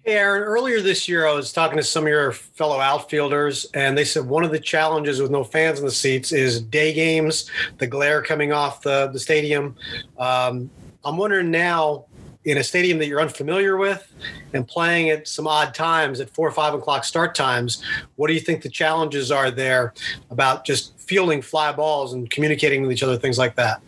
[0.06, 3.98] Hey, Aaron, earlier this year, I was talking to some of your fellow outfielders, and
[3.98, 7.52] they said one of the challenges with no fans in the seats is day games,
[7.80, 9.76] the glare coming off the, the stadium.
[10.18, 10.70] Um,
[11.04, 12.06] I'm wondering now,
[12.50, 14.12] in a stadium that you're unfamiliar with
[14.54, 17.84] and playing at some odd times at four or five o'clock start times,
[18.16, 19.94] what do you think the challenges are there
[20.32, 23.82] about just fielding fly balls and communicating with each other, things like that?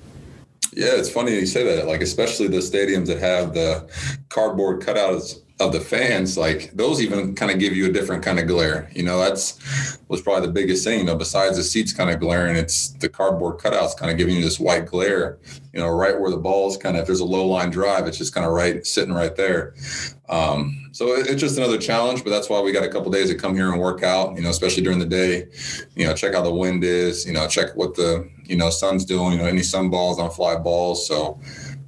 [0.74, 1.88] Yeah, it's funny you say that.
[1.88, 3.90] Like, especially the stadiums that have the
[4.30, 8.40] cardboard cutouts of the fans, like those even kind of give you a different kind
[8.40, 8.90] of glare.
[8.94, 11.00] You know, that's was probably the biggest thing.
[11.00, 14.36] You know, besides the seats kind of glaring, it's the cardboard cutouts kind of giving
[14.36, 15.40] you this white glare.
[15.74, 18.18] You know, right where the ball's kind of if there's a low line drive, it's
[18.18, 19.76] just kind of right sitting right there.
[20.28, 23.30] Um, so it, it's just another challenge, but that's why we got a couple days
[23.30, 24.36] to come here and work out.
[24.36, 25.48] You know, especially during the day.
[25.96, 27.26] You know, check how the wind is.
[27.26, 29.34] You know, check what the you know sun's doing.
[29.34, 31.08] You know, any sun balls on fly balls.
[31.08, 31.40] So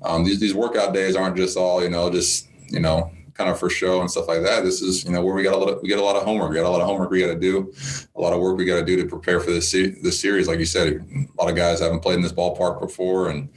[0.03, 3.59] um, these these workout days aren't just all you know just you know kind of
[3.59, 4.63] for show and stuff like that.
[4.63, 6.23] This is, you know, where we got a lot of, we get a lot of
[6.23, 6.49] homework.
[6.49, 7.73] We got a lot of homework we got to do,
[8.15, 10.47] a lot of work we got to do to prepare for this this series.
[10.47, 13.49] Like you said, a lot of guys haven't played in this ballpark before, and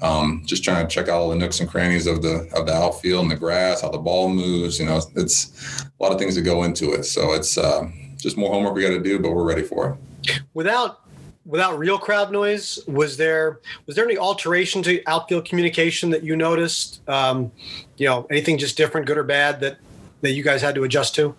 [0.00, 2.72] um, just trying to check out all the nooks and crannies of the of the
[2.72, 4.78] outfield and the grass, how the ball moves.
[4.78, 7.04] You know, it's a lot of things that go into it.
[7.04, 10.40] So it's uh, just more homework we got to do, but we're ready for it.
[10.54, 11.07] Without
[11.48, 16.36] without real crowd noise, was there was there any alteration to outfield communication that you
[16.36, 17.00] noticed?
[17.08, 17.50] Um,
[17.96, 19.78] you know, anything just different, good or bad, that
[20.20, 21.34] that you guys had to adjust to?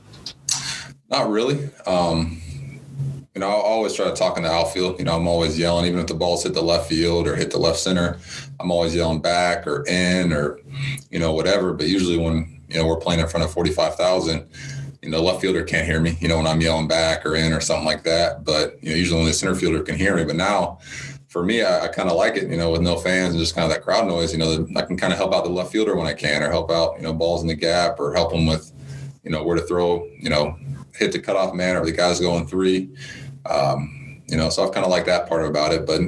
[1.09, 1.69] Not really.
[1.85, 2.41] Um,
[3.35, 4.99] you know, I always try to talk in the outfield.
[4.99, 7.51] You know, I'm always yelling, even if the balls hit the left field or hit
[7.51, 8.17] the left center.
[8.59, 10.59] I'm always yelling back or in or
[11.11, 11.73] you know whatever.
[11.73, 14.49] But usually when you know we're playing in front of forty five thousand
[15.01, 17.53] you know, left fielder can't hear me, you know, when I'm yelling back or in
[17.53, 18.43] or something like that.
[18.43, 20.25] But, you know, usually only the center fielder can hear me.
[20.25, 20.79] But now
[21.27, 23.55] for me, I, I kind of like it, you know, with no fans and just
[23.55, 25.71] kind of that crowd noise, you know, I can kind of help out the left
[25.71, 28.31] fielder when I can or help out, you know, balls in the gap or help
[28.31, 28.71] them with,
[29.23, 30.57] you know, where to throw, you know,
[30.95, 32.89] hit the cutoff man or the guy's going three.
[33.45, 36.01] Um, you know, so I've kind of like that part about it, but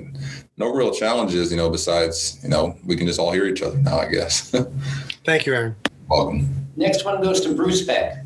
[0.58, 3.77] no real challenges, you know, besides, you know, we can just all hear each other
[3.77, 4.51] now, I guess.
[5.25, 5.75] Thank you, Aaron.
[6.08, 6.69] Welcome.
[6.75, 8.20] Next one goes to Bruce Beck.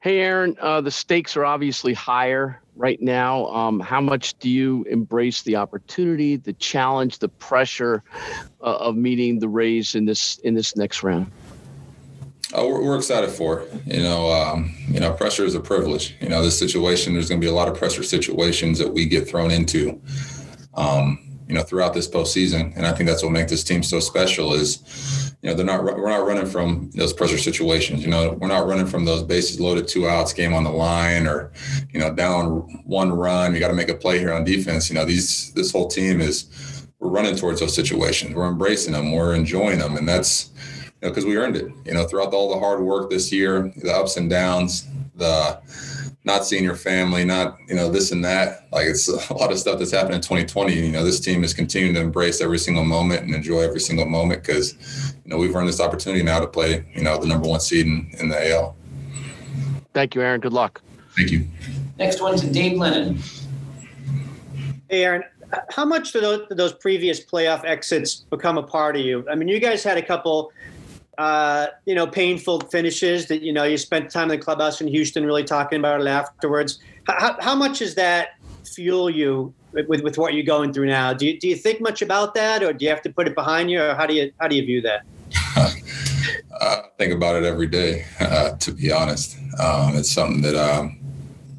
[0.00, 3.46] Hey, Aaron, uh, the stakes are obviously higher right now.
[3.46, 8.04] Um, how much do you embrace the opportunity, the challenge, the pressure
[8.60, 11.32] uh, of meeting the Rays in this in this next round?
[12.54, 13.72] Oh, we're, we're excited for it.
[13.86, 16.14] You know, um, you know, pressure is a privilege.
[16.20, 17.14] You know, this situation.
[17.14, 20.00] There's going to be a lot of pressure situations that we get thrown into.
[20.74, 23.98] Um, you know, throughout this postseason, and I think that's what makes this team so
[23.98, 24.54] special.
[24.54, 28.02] Is know, they're not we're not running from those pressure situations.
[28.02, 31.26] You know, we're not running from those bases loaded, two outs, game on the line,
[31.26, 31.52] or
[31.90, 33.54] you know, down one run.
[33.54, 34.88] You got to make a play here on defense.
[34.88, 38.34] You know, these this whole team is we're running towards those situations.
[38.34, 39.12] We're embracing them.
[39.12, 40.50] We're enjoying them, and that's
[40.84, 41.70] you know because we earned it.
[41.84, 45.60] You know, throughout all the hard work this year, the ups and downs, the
[46.28, 48.68] not seeing your family, not you know this and that.
[48.70, 50.74] Like it's a lot of stuff that's happened in 2020.
[50.74, 54.06] You know, this team is continuing to embrace every single moment and enjoy every single
[54.06, 57.46] moment because you know we've earned this opportunity now to play you know the number
[57.46, 58.74] one seed in, in the AL.
[59.92, 60.40] Thank you, Aaron.
[60.40, 60.80] Good luck.
[61.16, 61.46] Thank you.
[61.98, 63.18] Next one to Dave Lennon.
[64.88, 65.24] Hey, Aaron,
[65.68, 69.26] how much do those, do those previous playoff exits become a part of you?
[69.30, 70.50] I mean, you guys had a couple
[71.18, 74.86] uh, you know, painful finishes that, you know, you spent time in the clubhouse in
[74.86, 76.78] Houston really talking about it afterwards.
[77.08, 81.12] How, how much does that fuel you with, with what you're going through now?
[81.12, 83.34] Do you, do you think much about that or do you have to put it
[83.34, 85.04] behind you or how do you, how do you view that?
[86.60, 89.36] I think about it every day, uh, to be honest.
[89.60, 90.98] Um, it's something that um,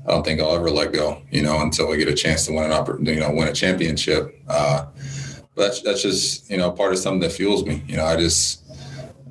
[0.06, 2.54] I don't think I'll ever let go, you know, until we get a chance to
[2.54, 4.41] win an opportunity, you know, win a championship.
[4.47, 4.88] Uh,
[5.56, 7.84] but that's, that's just, you know, part of something that fuels me.
[7.88, 8.63] You know, I just,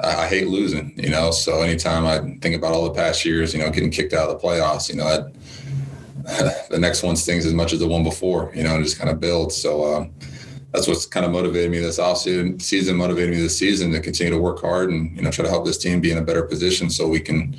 [0.00, 1.30] I, I, hate losing, you know.
[1.30, 4.40] So anytime I think about all the past years, you know, getting kicked out of
[4.40, 8.52] the playoffs, you know, that, the next one stings as much as the one before,
[8.54, 9.56] you know, and just kind of builds.
[9.56, 10.12] So um,
[10.72, 14.32] that's what's kind of motivated me this off season, motivated me this season to continue
[14.32, 16.42] to work hard and you know try to help this team be in a better
[16.42, 17.56] position so we can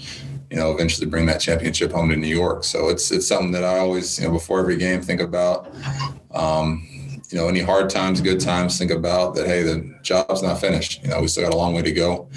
[0.49, 2.63] you know eventually bring that championship home to New York.
[2.63, 5.73] So it's it's something that I always you know before every game think about.
[6.31, 6.87] Um,
[7.29, 9.45] you know, any hard times, good times, think about that.
[9.45, 11.03] Hey, the job's not finished.
[11.03, 12.27] You know, we still got a long way to go.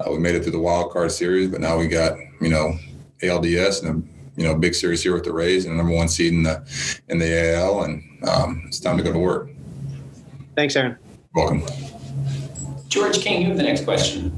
[0.00, 2.78] Uh, we made it through the wild card series, but now we got you know
[3.22, 6.32] ALDS and a you know big series here with the Rays and number one seed
[6.32, 6.62] in the
[7.08, 9.50] in the AL, and um, it's time to go to work.
[10.58, 10.98] Thanks, Aaron.
[11.36, 11.62] Welcome.
[12.88, 14.32] George King, you have the next question.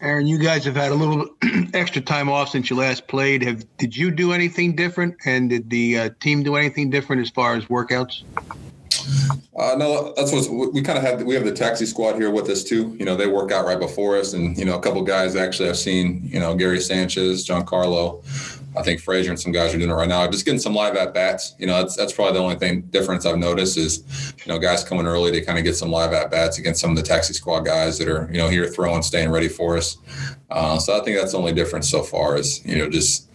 [0.00, 1.28] Aaron, you guys have had a little
[1.72, 3.44] extra time off since you last played.
[3.44, 7.30] Have did you do anything different, and did the uh, team do anything different as
[7.30, 8.24] far as workouts?
[9.56, 11.22] Uh, no, that's what we kind of have.
[11.22, 12.96] We have the taxi squad here with us too.
[12.98, 15.68] You know, they work out right before us, and you know, a couple guys actually
[15.68, 16.22] I've seen.
[16.24, 18.24] You know, Gary Sanchez, Giancarlo,
[18.76, 20.26] I think Frazier and some guys are doing it right now.
[20.28, 21.54] Just getting some live at bats.
[21.58, 24.82] You know, that's that's probably the only thing difference I've noticed is, you know, guys
[24.82, 27.34] coming early to kind of get some live at bats against some of the taxi
[27.34, 29.98] squad guys that are you know here throwing, staying ready for us.
[30.50, 33.28] Uh, so I think that's the only difference so far is you know just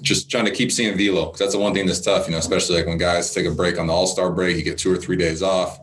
[0.00, 2.38] just trying to keep seeing velo because that's the one thing that's tough, you know,
[2.38, 4.92] especially like when guys take a break on the All Star break, you get two
[4.92, 5.80] or three days off.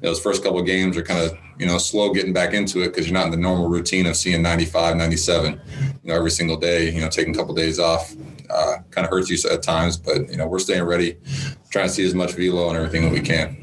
[0.00, 2.88] Those first couple of games are kind of you know slow getting back into it
[2.88, 6.56] because you're not in the normal routine of seeing 95, 97, you know, every single
[6.56, 6.90] day.
[6.90, 8.14] You know, taking a couple of days off
[8.50, 11.16] uh, kind of hurts you at times, but you know we're staying ready,
[11.70, 13.62] trying to see as much velo and everything that we can.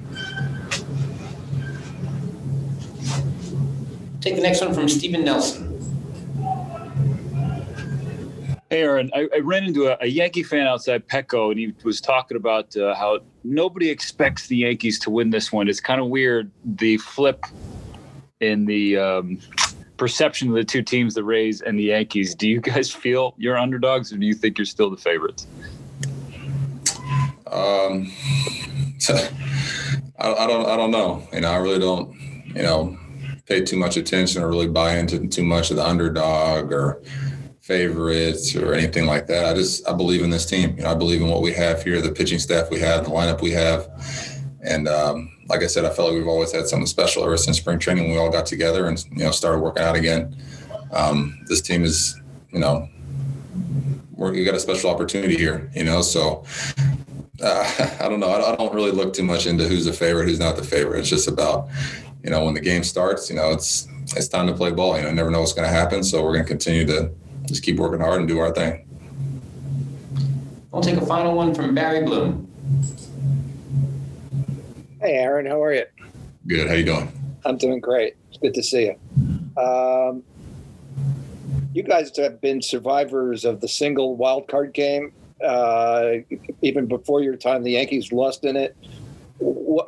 [4.22, 5.74] Take the next one from Stephen Nelson.
[8.70, 12.02] Hey, Aaron, I, I ran into a, a, Yankee fan outside Petco, and he was
[12.02, 15.68] talking about uh, how nobody expects the Yankees to win this one.
[15.68, 17.46] It's kind of weird the flip
[18.40, 19.40] in the um,
[19.98, 22.36] perception of the two teams, the Rays and the Yankees.
[22.36, 25.48] Do you guys feel you're underdogs, or do you think you're still the favorites?
[27.48, 28.12] Um,
[30.20, 30.66] I, I don't.
[30.68, 31.28] I don't know.
[31.32, 32.14] You know, I really don't.
[32.56, 32.98] You know,
[33.46, 37.02] pay too much attention or really buy into too much of the underdog or
[37.62, 39.46] favorites or anything like that.
[39.46, 40.76] I just I believe in this team.
[40.78, 43.12] You know, I believe in what we have here, the pitching staff we have, the
[43.12, 43.88] lineup we have,
[44.62, 47.58] and um, like I said, I felt like we've always had something special ever since
[47.58, 48.12] spring training.
[48.12, 50.36] We all got together and you know started working out again.
[50.92, 52.20] Um, this team is,
[52.52, 52.88] you know,
[54.16, 55.70] we got a special opportunity here.
[55.76, 56.46] You know, so
[57.42, 58.30] uh, I don't know.
[58.30, 61.00] I don't really look too much into who's the favorite, who's not the favorite.
[61.00, 61.68] It's just about,
[62.24, 64.98] you know, when the game starts, you know, it's it's time to play ball.
[64.98, 67.12] You know, never know what's going to happen, so we're going to continue to
[67.46, 68.88] just keep working hard and do our thing.
[70.72, 72.50] We'll take a final one from Barry Bloom.
[75.04, 75.84] Hey, Aaron, how are you?
[76.48, 76.70] Good.
[76.70, 77.12] How you doing?
[77.44, 78.16] I'm doing great.
[78.30, 79.62] It's good to see you.
[79.62, 80.24] Um,
[81.74, 85.12] you guys have been survivors of the single wild card game.
[85.44, 86.20] Uh,
[86.62, 88.78] even before your time, the Yankees lost in it.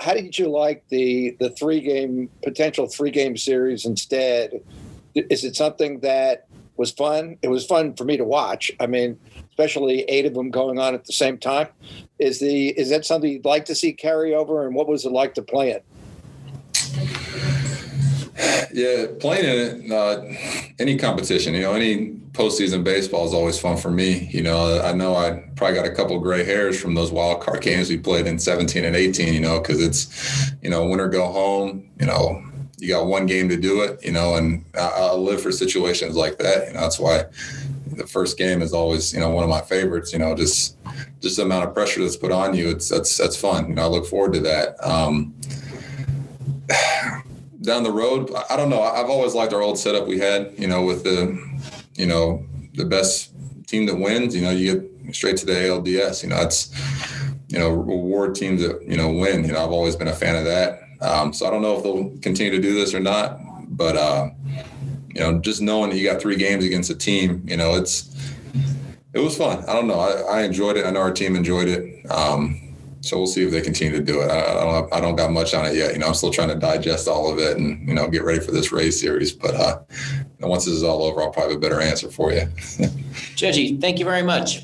[0.01, 4.59] How did you like the the three game potential three game series instead?
[5.13, 7.37] Is it something that was fun?
[7.41, 8.69] It was fun for me to watch.
[8.81, 9.17] I mean,
[9.57, 11.69] especially eight of them going on at the same time.
[12.19, 15.11] Is the is that something you'd like to see carry over, and what was it
[15.11, 15.85] like to play it?
[18.73, 20.21] Yeah, playing in uh,
[20.77, 24.27] any competition, you know, any postseason baseball is always fun for me.
[24.29, 27.61] You know, I know I probably got a couple gray hairs from those wild card
[27.61, 29.33] games we played in 17 and 18.
[29.33, 31.89] You know, because it's, you know, win or go home.
[31.97, 32.43] You know,
[32.77, 36.17] you got one game to do it, you know, and I, I live for situations
[36.17, 36.67] like that.
[36.67, 37.23] You know, that's why
[37.97, 40.13] the first game is always, you know, one of my favorites.
[40.13, 40.77] You know, just
[41.21, 42.69] just the amount of pressure that's put on you.
[42.69, 43.69] It's that's that's fun.
[43.69, 44.75] You know, I look forward to that.
[44.85, 45.33] Um,
[47.61, 48.81] down the road, I don't know.
[48.81, 50.53] I've always liked our old setup we had.
[50.57, 51.37] You know, with the,
[51.95, 53.31] you know, the best
[53.67, 54.35] team that wins.
[54.35, 56.23] You know, you get straight to the ALDS.
[56.23, 56.73] You know, it's
[57.47, 59.43] you know reward teams that you know win.
[59.45, 60.81] You know, I've always been a fan of that.
[61.01, 63.39] Um, so I don't know if they'll continue to do this or not,
[63.69, 64.29] but uh,
[65.15, 68.13] you know, just knowing that you got three games against a team, you know, it's
[69.13, 69.63] it was fun.
[69.63, 69.99] I don't know.
[69.99, 70.85] I, I enjoyed it.
[70.85, 72.11] I know our team enjoyed it.
[72.11, 72.61] Um,
[72.99, 74.29] so we'll see if they continue to do it.
[74.29, 74.73] I, I don't.
[74.73, 75.93] Have, I don't got much on it yet.
[75.93, 78.41] You know, I'm still trying to digest all of it and you know get ready
[78.41, 79.31] for this Rays series.
[79.31, 79.79] But uh,
[80.41, 82.41] once this is all over, I'll probably have a better answer for you.
[83.37, 84.63] Judgy, thank you very much.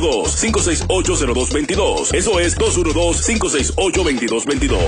[0.00, 2.14] 212-568-0222.
[2.14, 4.78] Eso es 212-568-2222.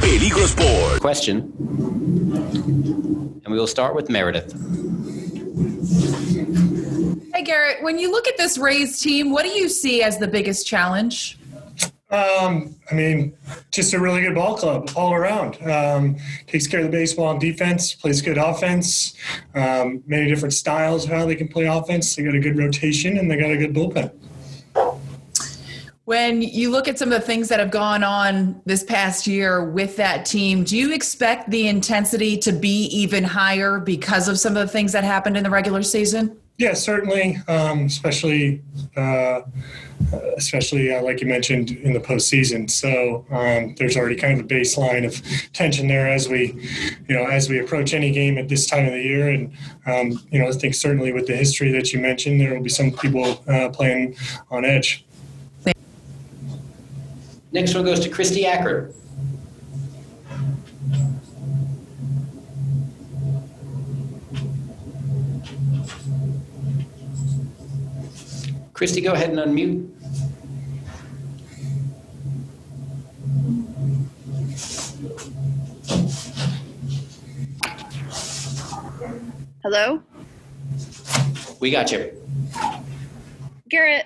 [0.00, 1.00] Peligro Sport.
[1.00, 1.52] Question.
[3.44, 4.52] And we will start with Meredith.
[7.32, 10.26] Hey, Gerrit, when you look at this Rays team, what do you see as the
[10.26, 11.38] biggest challenge?
[12.08, 13.34] Um, I mean,
[13.72, 15.60] just a really good ball club all around.
[15.68, 19.14] Um, takes care of the baseball on defense, plays good offense,
[19.54, 22.14] um, many different styles of how they can play offense.
[22.14, 24.12] They got a good rotation and they got a good bullpen.
[26.06, 29.64] When you look at some of the things that have gone on this past year
[29.64, 34.56] with that team, do you expect the intensity to be even higher because of some
[34.56, 36.38] of the things that happened in the regular season?
[36.58, 38.62] Yeah, certainly, um, especially
[38.96, 39.42] uh,
[40.36, 42.70] especially uh, like you mentioned in the postseason.
[42.70, 45.20] So um, there's already kind of a baseline of
[45.52, 46.52] tension there as we,
[47.08, 49.28] you know, as we approach any game at this time of the year.
[49.28, 49.52] And
[49.86, 52.70] um, you know, I think certainly with the history that you mentioned, there will be
[52.70, 54.16] some people uh, playing
[54.50, 55.05] on edge.
[57.56, 58.92] Next one goes to Kristie Ackert.
[68.74, 69.88] Kristie, go ahead and unmute.
[79.62, 80.02] Hello?
[81.60, 82.12] We got you.
[83.72, 84.02] Gerrit,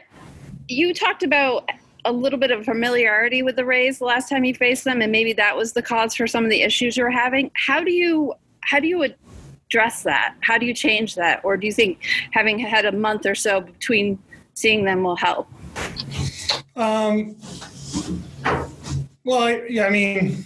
[0.69, 1.69] you talked about
[2.05, 5.13] a little bit of familiarity with the Rays the last time you faced them, and
[5.13, 7.51] maybe that was the cause for some of the issues you were having.
[7.55, 10.37] How do you how do you address that?
[10.41, 13.61] How do you change that, or do you think having had a month or so
[13.61, 14.19] between
[14.55, 15.49] seeing them will help?
[16.77, 17.37] Um,
[19.25, 20.45] well, I, yeah, I mean,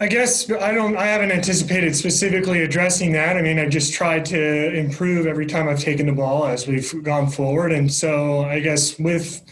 [0.00, 0.96] I guess I don't.
[0.96, 3.36] I haven't anticipated specifically addressing that.
[3.36, 7.02] I mean, I just tried to improve every time I've taken the ball as we've
[7.02, 9.42] gone forward, and so I guess with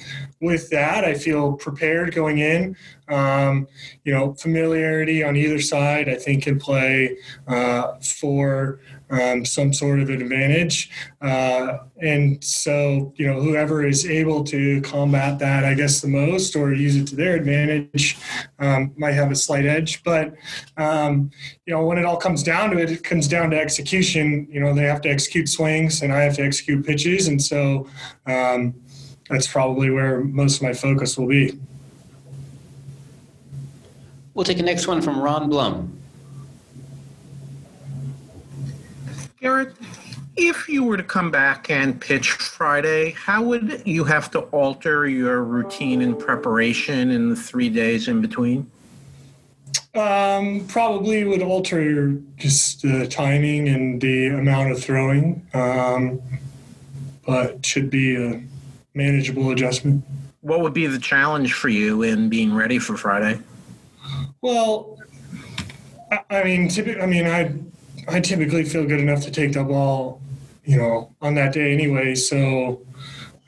[0.41, 2.77] with that, I feel prepared going in.
[3.09, 3.67] Um,
[4.05, 7.17] you know, familiarity on either side, I think, can play
[7.49, 8.79] uh, for
[9.11, 10.91] um, some sort of advantage.
[11.21, 16.57] Uh, and so, you know, whoever is able to combat that, I guess, the most
[16.57, 18.19] or use it to their advantage
[18.59, 20.03] um, might have a slight edge.
[20.03, 20.35] But,
[20.77, 21.31] um,
[21.67, 24.49] you know, when it all comes down to it, it comes down to execution.
[24.51, 27.29] You know, they have to execute swings and I have to execute pitches.
[27.29, 27.89] And so
[28.27, 28.75] um,
[29.31, 31.59] that's probably where most of my focus will be.
[34.35, 35.97] We'll take the next one from Ron Blum.
[39.47, 39.75] Gerrit,
[40.37, 45.07] if you were to come back and pitch Friday, how would you have to alter
[45.07, 48.69] your routine and preparation in the three days in between?
[49.95, 56.21] Um, probably would alter just the timing and the amount of throwing, um,
[57.25, 58.43] but should be a
[58.95, 60.05] manageable adjustment.
[60.41, 63.41] What would be the challenge for you in being ready for Friday?
[64.41, 64.99] Well,
[66.31, 66.69] I, mean,
[67.01, 67.55] I mean, I
[68.09, 70.21] I typically feel good enough to take the ball,
[70.65, 72.15] you know, on that day anyway.
[72.15, 72.83] So,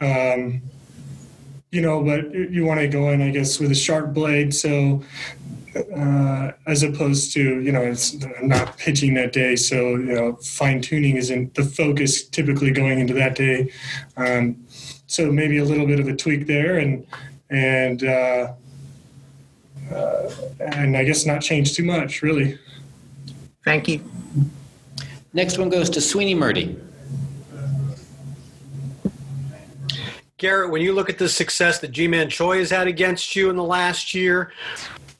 [0.01, 0.63] um,
[1.71, 4.55] you know, but you want to go in, I guess, with a sharp blade.
[4.55, 5.03] So,
[5.95, 9.55] uh, as opposed to, you know, it's not pitching that day.
[9.55, 13.71] So, you know, fine tuning isn't the focus typically going into that day.
[14.17, 14.65] Um,
[15.07, 17.07] so maybe a little bit of a tweak there and,
[17.51, 18.53] and, uh,
[19.93, 20.31] uh,
[20.61, 22.59] and I guess not change too much, really.
[23.69, 24.03] Thank you.
[25.35, 26.75] Next one goes to Sweeny Murti.
[30.39, 33.57] Gerrit, when you look at the success that Ji-Man Choi has had against you in
[33.57, 34.53] the last year,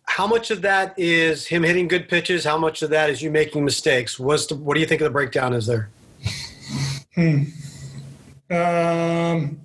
[0.05, 2.43] how much of that is him hitting good pitches?
[2.43, 4.19] How much of that is you making mistakes?
[4.19, 5.91] What's the, what do you think of the breakdown is there?
[7.17, 7.43] Hmm.
[8.51, 9.61] Um,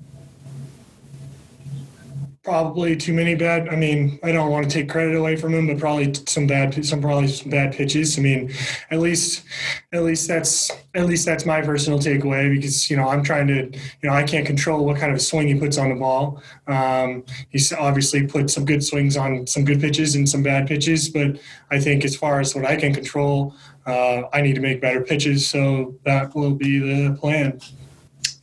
[2.44, 3.70] probably too many bad.
[3.70, 6.86] I mean, I don't want to take credit away from him, but probably some bad,
[6.86, 8.18] some probably some bad pitches.
[8.18, 8.52] I mean,
[8.92, 9.46] at least,
[9.94, 13.56] at least that's at least that's my personal takeaway because you know I'm trying to,
[13.56, 16.44] you know, I can't control what kind of swing he puts on the ball.
[16.68, 21.10] Um, he's obviously put some good swings on some good pitches and some bad pitches,
[21.10, 21.40] but
[21.72, 25.02] I think as far as what I can control, uh, I need to make better
[25.02, 25.48] pitches.
[25.48, 27.62] So that will be the plan.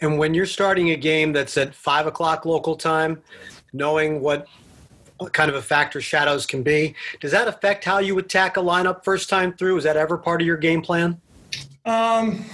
[0.03, 3.23] And when you're starting a game that's at five o'clock local time,
[3.73, 4.47] knowing what
[5.33, 9.05] kind of a factor shadows can be, does that affect how you attack a lineup
[9.05, 9.77] first time through?
[9.77, 11.21] Is that ever part of your game plan?
[11.85, 12.45] Um,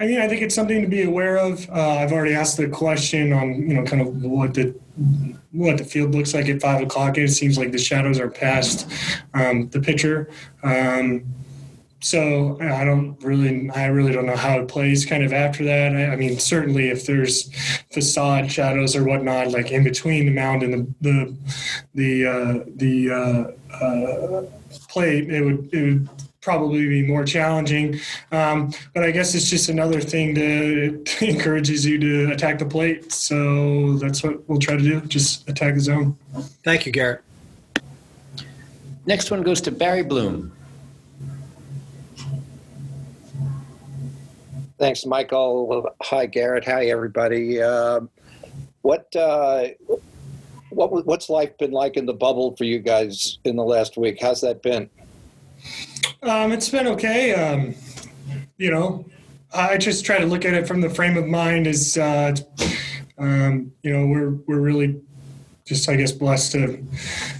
[0.00, 1.68] I mean, I think it's something to be aware of.
[1.70, 4.74] Uh, I've already asked the question on, you know, kind of what the
[5.52, 7.16] what the field looks like at five o'clock.
[7.16, 8.90] It seems like the shadows are past
[9.34, 10.28] um, the pitcher.
[10.64, 11.24] Um,
[12.04, 15.96] so I don't really, I really don't know how it plays kind of after that.
[15.96, 17.50] I, I, mean, certainly if there's
[17.92, 21.36] facade shadows or whatnot, like in between the mound and the the
[21.94, 24.42] the uh, the uh, uh,
[24.90, 26.08] plate, it would it would
[26.42, 27.98] probably be more challenging.
[28.30, 33.12] Um, but I guess it's just another thing to encourages you to attack the plate.
[33.12, 35.00] So that's what we'll try to do.
[35.00, 36.18] Just attack the zone.
[36.64, 37.20] Thank you, Gerrit.
[39.06, 40.52] Next one goes to Barry Bloom.
[44.84, 45.88] Thanks, Michael.
[46.02, 46.66] Hi, Gerrit.
[46.66, 47.62] Hi, everybody.
[47.62, 48.00] Uh,
[48.82, 49.68] what uh,
[50.68, 54.18] what what's life been like in the bubble for you guys in the last week?
[54.20, 54.90] How's that been?
[56.22, 57.32] Um, it's been okay.
[57.32, 57.74] Um,
[58.58, 59.06] you know,
[59.54, 62.36] I just try to look at it from the frame of mind as uh,
[63.16, 65.00] um, you know we're we're really
[65.64, 66.86] just I guess blessed to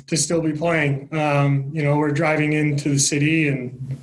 [0.07, 1.15] to still be playing.
[1.15, 3.99] Um, you know, we're driving into the city and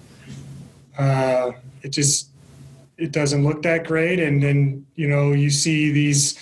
[0.96, 2.31] uh, it just
[3.02, 4.20] it doesn't look that great.
[4.20, 6.38] And then you know you see these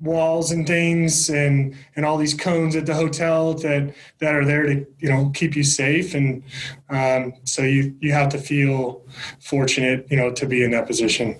[0.00, 4.64] walls and things and and all these cones at the hotel that that are there
[4.64, 6.14] to you know keep you safe.
[6.14, 6.42] And
[6.90, 9.02] um, so you you have to feel
[9.40, 11.36] fortunate you know to be in that position.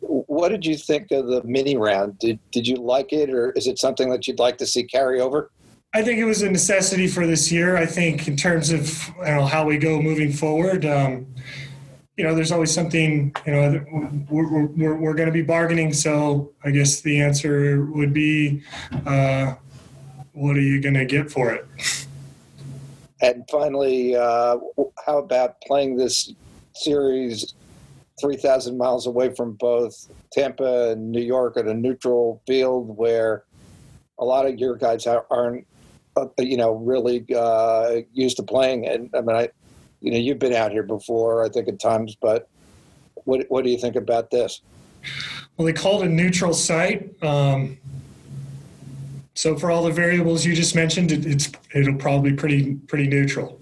[0.00, 2.18] What did you think of the mini round?
[2.18, 5.20] Did did you like it or is it something that you'd like to see carry
[5.20, 5.50] over?
[5.92, 7.76] I think it was a necessity for this year.
[7.76, 11.26] I think in terms of you know, how we go moving forward, um,
[12.20, 13.82] you know, there's always something, you know,
[14.28, 15.94] we're, we're, we're going to be bargaining.
[15.94, 18.62] So I guess the answer would be,
[19.06, 19.54] uh,
[20.34, 21.66] what are you going to get for it?
[23.22, 24.58] And finally, uh,
[25.06, 26.34] how about playing this
[26.74, 27.54] series
[28.20, 33.44] 3,000 miles away from both Tampa and New York at a neutral field where
[34.18, 35.66] a lot of your guys aren't,
[36.18, 38.86] uh, you know, really uh, used to playing?
[38.86, 39.48] And I mean, I,
[40.00, 42.48] you know, you've been out here before, I think, at times, but
[43.24, 44.62] what, what do you think about this?
[45.56, 47.22] Well, they called a neutral site.
[47.22, 47.78] Um,
[49.34, 53.60] so for all the variables you just mentioned, it, it's it'll probably pretty pretty neutral.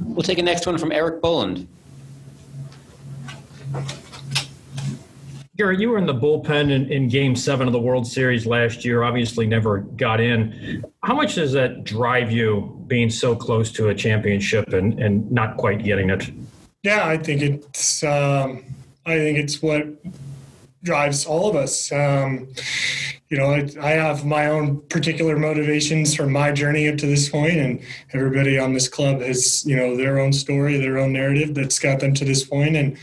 [0.00, 1.68] We'll take a next one from Erik Boland.
[5.62, 8.84] Gary, you were in the bullpen in, in, game seven of the World Series last
[8.84, 10.84] year, obviously never got in.
[11.04, 15.56] How much does that drive you being so close to a championship and, and not
[15.56, 16.32] quite getting it?
[16.82, 18.64] Yeah, I think it's um,
[19.06, 19.86] I think it's what
[20.82, 21.92] drives all of us.
[21.92, 22.48] Um,
[23.28, 27.28] you know, I, I, have my own particular motivations from my journey up to this
[27.28, 27.80] point, and
[28.12, 32.00] everybody on this club has, you know, their own story, their own narrative that's got
[32.00, 32.46] them to this.
[32.50, 32.98] And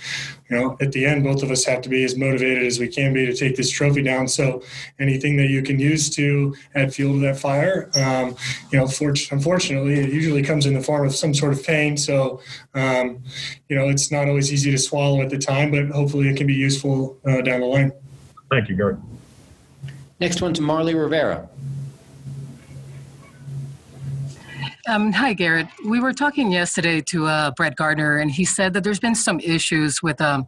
[0.49, 2.87] you know, at the end, both of us have to be as motivated as we
[2.87, 4.27] can be to take this trophy down.
[4.27, 4.63] So
[4.99, 8.35] anything that you can use to add fuel to that fire, um,
[8.71, 11.97] you know, for, unfortunately, it usually comes in the form of some sort of pain.
[11.97, 12.41] So,
[12.73, 13.21] um,
[13.67, 16.47] you know, it's not always easy to swallow at the time, but hopefully it can
[16.47, 17.91] be useful uh, down the line.
[18.49, 18.97] Thank you, Gary.
[20.19, 21.47] Next one to Marly Rivera.
[24.87, 25.69] Um, hi, Gerrit.
[25.85, 29.39] We were talking yesterday to uh, Brett Gardner, and he said that there's been some
[29.41, 30.47] issues with um,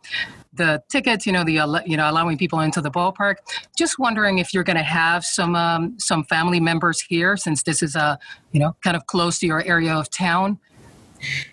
[0.54, 1.26] the tickets.
[1.26, 3.36] You know, the you know allowing people into the ballpark.
[3.78, 7.84] Just wondering if you're going to have some um, some family members here, since this
[7.84, 8.18] is a
[8.54, 10.60] you know kind of close to your area of town.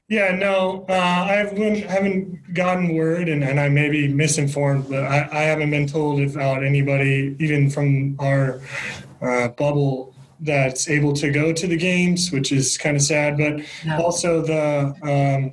[0.09, 5.29] Yeah, no, uh, I haven't gotten word, and, and I may be misinformed, but I,
[5.31, 8.62] I haven't been told about anybody, even from our
[9.20, 13.36] uh, bubble that's able to go to the games, which is kind of sad.
[13.36, 15.53] But also the um,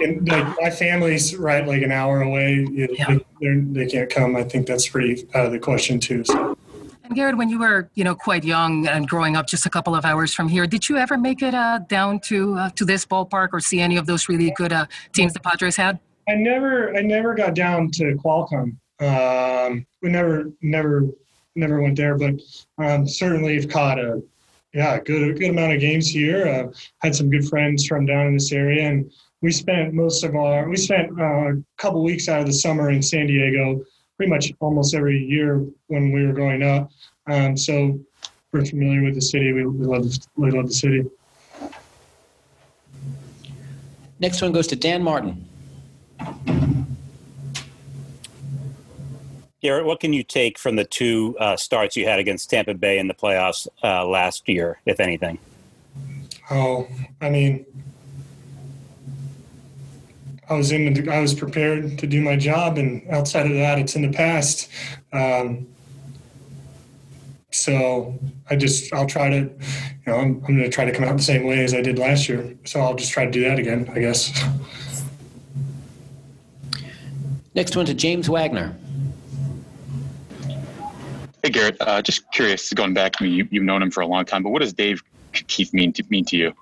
[0.00, 2.66] and, like my family's right like an hour away.
[2.68, 4.36] Know, they, they can't come.
[4.36, 6.24] I think that's pretty out of the question too.
[6.24, 6.56] So.
[7.04, 9.96] And Gerrit, when you were, you know, quite young and growing up just a couple
[9.96, 13.04] of hours from here, did you ever make it uh, down to uh, to this
[13.04, 15.98] ballpark or see any of those really good uh, teams the Padres had?
[16.28, 18.76] I never, I never got down to Qualcomm.
[19.00, 21.08] Um, we never, never,
[21.56, 22.40] never went there, but
[22.78, 24.22] um, certainly have caught a,
[24.72, 26.46] yeah, good, good amount of games here.
[26.46, 26.72] Uh,
[27.02, 29.10] had some good friends from down in this area, and
[29.42, 32.90] we spent most of our, we spent uh, a couple weeks out of the summer
[32.90, 33.82] in San Diego,
[34.16, 36.90] pretty much almost every year when we were growing up.
[37.26, 37.98] Um, so
[38.52, 39.52] we're familiar with the city.
[39.52, 41.04] We, we love, we love the city.
[44.18, 45.46] Next one goes to Dan Martin.
[49.62, 52.98] Gerrit, what can you take from the two uh, starts you had against Tampa Bay
[52.98, 55.38] in the playoffs uh, last year, if anything?
[56.50, 56.88] Oh,
[57.20, 57.66] I mean,
[60.48, 60.92] I was in.
[60.92, 64.10] The, I was prepared to do my job, and outside of that, it's in the
[64.10, 64.70] past.
[65.12, 65.66] Um,
[67.52, 69.52] so I just I'll try to, you
[70.06, 71.98] know, I'm, I'm going to try to come out the same way as I did
[71.98, 72.56] last year.
[72.64, 74.42] So I'll just try to do that again, I guess.
[77.54, 78.74] Next one to James Wagner.
[81.42, 84.06] Hey Gerrit, uh, just curious, going back to me, you, you've known him for a
[84.06, 86.52] long time, but what does Dave Keith mean to mean to you?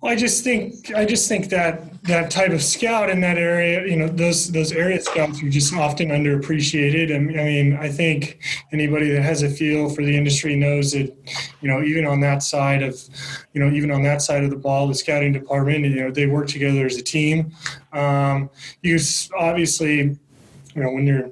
[0.00, 3.86] Well, I just think I just think that that type of scout in that area,
[3.86, 7.14] you know, those those area scouts are just often underappreciated.
[7.14, 8.40] I mean, I think
[8.72, 11.14] anybody that has a feel for the industry knows that,
[11.62, 13.00] you know, even on that side of,
[13.54, 16.26] you know, even on that side of the ball, the scouting department, you know, they
[16.26, 17.52] work together as a team.
[17.92, 18.50] Um,
[18.82, 18.98] you
[19.36, 21.30] obviously, you know, when you're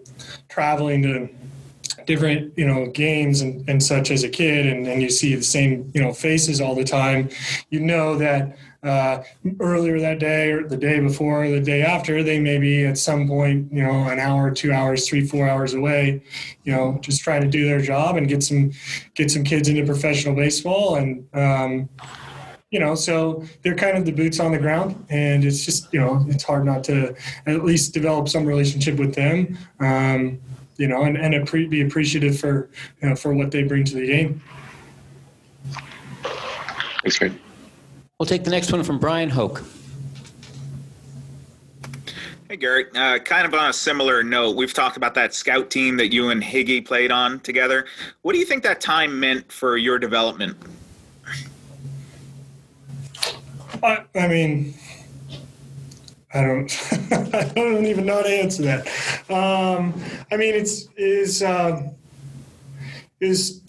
[0.49, 1.29] traveling to
[2.07, 5.43] different you know games and, and such as a kid and, and you see the
[5.43, 7.29] same you know faces all the time
[7.71, 9.23] you know that uh,
[9.59, 12.97] earlier that day or the day before or the day after they may be at
[12.97, 16.23] some point you know an hour two hours three four hours away
[16.65, 18.71] you know just trying to do their job and get some
[19.15, 21.89] get some kids into professional baseball and um,
[22.71, 26.01] you know so they're kind of the boots on the ground and it's just you
[26.01, 27.15] know it's hard not to
[27.47, 30.41] at least develop some relationship with them um,
[30.79, 32.71] you know, and, and appre- be appreciative for,
[33.03, 34.43] you know, for what they bring to the game.
[37.03, 37.33] Thanks, great.
[38.19, 39.63] We'll take the next one from Bryan Hoch.
[42.49, 42.97] Hey, Gerrit.
[42.97, 46.31] Uh, kind of on a similar note, we've talked about that scout team that you
[46.31, 47.87] and Higgy played on together.
[48.23, 50.57] What do you think that time meant for your development?
[53.83, 54.75] I, I mean,
[56.35, 56.93] I don't,
[57.35, 58.87] I don't even know how to answer that.
[59.31, 59.95] Um,
[60.31, 61.91] I mean, it's is um,
[63.21, 63.63] is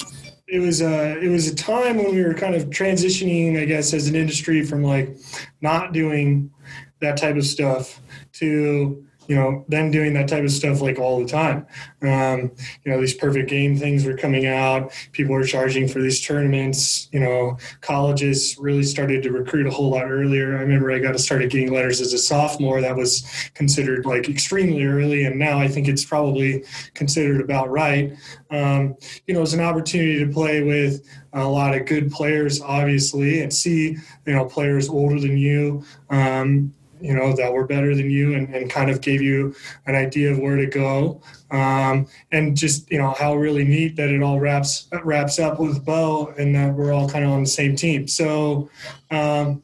[0.47, 3.93] it was a it was a time when we were kind of transitioning, I guess,
[3.93, 5.16] as an industry from like
[5.62, 6.51] not doing
[6.99, 8.01] that type of stuff
[8.34, 11.65] to you know, then doing that type of stuff like all the time.
[12.01, 12.51] Um,
[12.84, 14.91] you know, these perfect game things were coming out.
[15.11, 17.09] People were charging for these tournaments.
[17.11, 20.57] You know, colleges really started to recruit a whole lot earlier.
[20.57, 22.82] I remember I got to started getting letters as a sophomore.
[22.82, 23.23] That was
[23.53, 26.63] considered like extremely early, and now I think it's probably
[26.93, 28.13] considered about right.
[28.49, 33.41] Um, you know, it's an opportunity to play with a lot of good players, obviously,
[33.41, 35.84] and see you know players older than you.
[36.09, 39.95] Um, you know that were better than you and, and kind of gave you an
[39.95, 41.22] idea of where to go.
[41.52, 45.86] Um, and just you know how really neat that it all wraps wraps up with
[45.86, 48.08] bow and that we're all kind of on the same team.
[48.08, 48.70] So
[49.12, 49.62] um,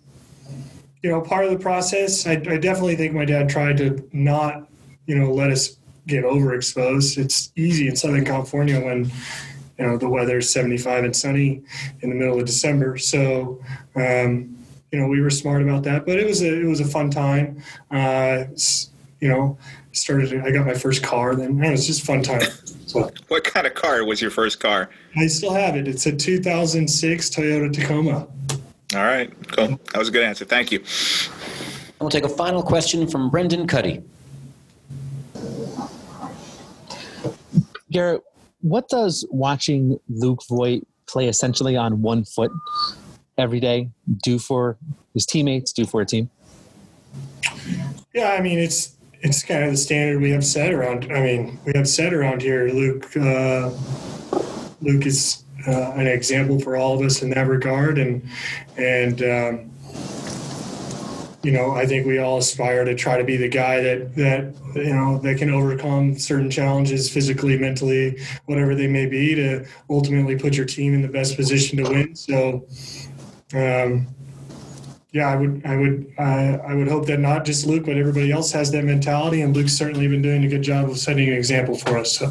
[1.02, 4.68] you know part of the process I, I definitely think my dad tried to not
[5.06, 5.78] you know let us
[6.08, 7.18] get overexposed.
[7.18, 9.12] It's easy in southern california when
[9.78, 11.64] you know the weather's 75 and sunny
[12.02, 12.98] in the middle of december.
[12.98, 13.62] So
[13.96, 14.58] um,
[14.94, 16.06] you know, we were smart about that.
[16.06, 17.62] But it was a it was a fun time.
[17.90, 18.46] Uh,
[19.20, 19.58] you know,
[19.92, 20.40] started.
[20.42, 21.36] I got my first car.
[21.36, 22.42] Then it was just a fun time.
[22.86, 24.92] So, what kind of car was your first car?
[25.16, 25.88] I still have it.
[25.88, 28.28] It's a 2006 Toyota Tacoma.
[28.96, 29.80] All right, cool.
[29.92, 30.46] That was a good answer.
[30.46, 30.78] Thank you.
[30.80, 34.04] And we'll take a final question from Brendan Kuty.
[37.92, 38.22] Gerrit,
[38.62, 42.52] what does watching Luke Voit play essentially on one foot
[43.38, 43.90] every day
[44.22, 44.78] do for
[45.14, 46.30] his teammates, do for a team?
[48.14, 51.12] Yeah, I mean it's it's kind of the standard we have set around.
[51.12, 52.68] I mean, we have set around here.
[52.70, 53.72] Luke uh,
[54.82, 58.22] Luke is uh, an example for all of us in that regard, and
[58.78, 59.72] and um,
[61.44, 64.54] you know, I think we all aspire to try to be the guy that that
[64.76, 70.38] you know that can overcome certain challenges physically, mentally, whatever they may be, to ultimately
[70.38, 72.16] put your team in the best position to win.
[72.16, 72.66] So,
[73.54, 74.08] um,
[75.12, 78.32] yeah, I would, I would, uh, I would hope that not just Luke, but everybody
[78.32, 81.36] else has that mentality, and Luke's certainly been doing a good job of setting an
[81.36, 82.18] example for us.
[82.18, 82.28] So,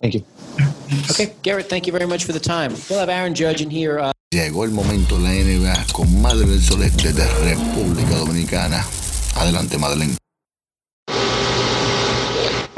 [0.00, 0.24] thank you.
[1.10, 2.74] Okay, Gerrit, thank you very much for the time.
[2.88, 4.00] We'll have Aaron Judge in here.
[4.00, 8.84] Uh, Llegó el momento en la NBA con Madeleine Celeste de República Dominicana.
[9.36, 10.16] Adelante, Madeleine.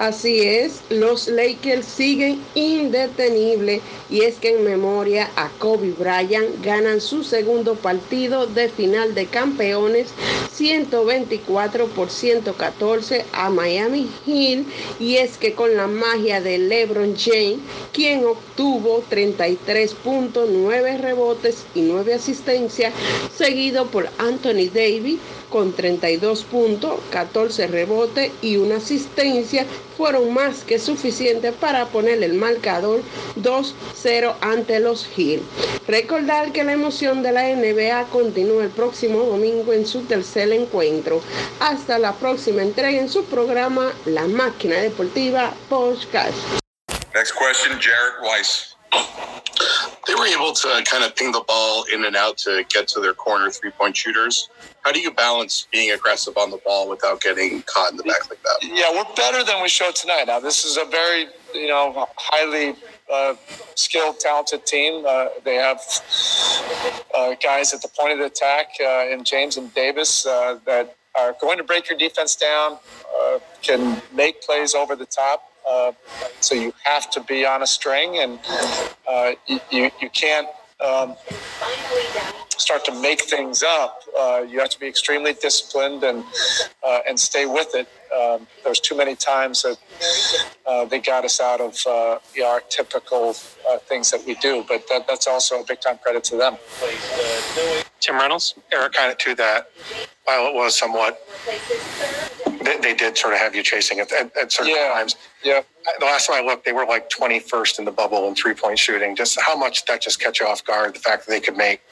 [0.02, 7.00] Así es, los Lakers siguen indetenibles y es que en memoria a Kobe Bryant ganan
[7.00, 10.08] su segundo partido de final de campeones
[10.52, 14.64] 124 por 114 a Miami Heat
[14.98, 17.60] y es que con la magia de LeBron James,
[17.92, 22.92] quien obtuvo 33.9 rebotes y 9 asistencias,
[23.36, 25.20] seguido por Anthony Davis
[25.52, 32.32] con 32 puntos, 14 rebotes y una asistencia fueron más que suficientes para poner el
[32.32, 33.02] marcador
[33.36, 35.42] 2-0 ante los Heat.
[35.86, 41.20] Recordar que la emoción de la NBA continúa el próximo domingo en su tercer encuentro.
[41.60, 46.36] Hasta la próxima entrega en su programa La Máquina Deportiva Podcast.
[47.14, 48.71] Next question, Jared Weiss.
[50.06, 53.00] They were able to kind of ping the ball in and out to get to
[53.00, 54.50] their corner three point shooters.
[54.82, 58.28] How do you balance being aggressive on the ball without getting caught in the back
[58.28, 58.58] like that?
[58.62, 60.24] Yeah, we're better than we showed tonight.
[60.26, 62.74] Now, this is a very, you know, highly
[63.10, 63.34] uh,
[63.76, 65.04] skilled, talented team.
[65.06, 65.80] Uh, they have
[67.14, 70.96] uh, guys at the point of the attack uh, in James and Davis uh, that
[71.14, 72.78] are going to break your defense down,
[73.22, 75.51] uh, can make plays over the top.
[75.68, 75.92] Uh,
[76.40, 78.38] so you have to be on a string, and
[79.08, 80.48] uh, you, you can't
[80.84, 81.14] um,
[82.56, 84.02] start to make things up.
[84.18, 86.24] Uh, you have to be extremely disciplined and
[86.86, 87.88] uh, and stay with it.
[88.16, 89.78] Um, there's too many times that
[90.66, 93.30] uh, they got us out of uh, our typical
[93.68, 96.56] uh, things that we do, but that, that's also a big time credit to them.
[98.00, 99.70] Tim Reynolds, Erik, kind of to that,
[100.24, 101.26] while it was somewhat,
[102.64, 105.16] they, they did sort of have you chasing at, at, at certain times.
[105.42, 105.62] Yeah.
[105.98, 108.78] The last time I looked, they were like 21st in the bubble in three point
[108.78, 109.16] shooting.
[109.16, 111.82] Just how much that just catch you off guard, the fact that they could make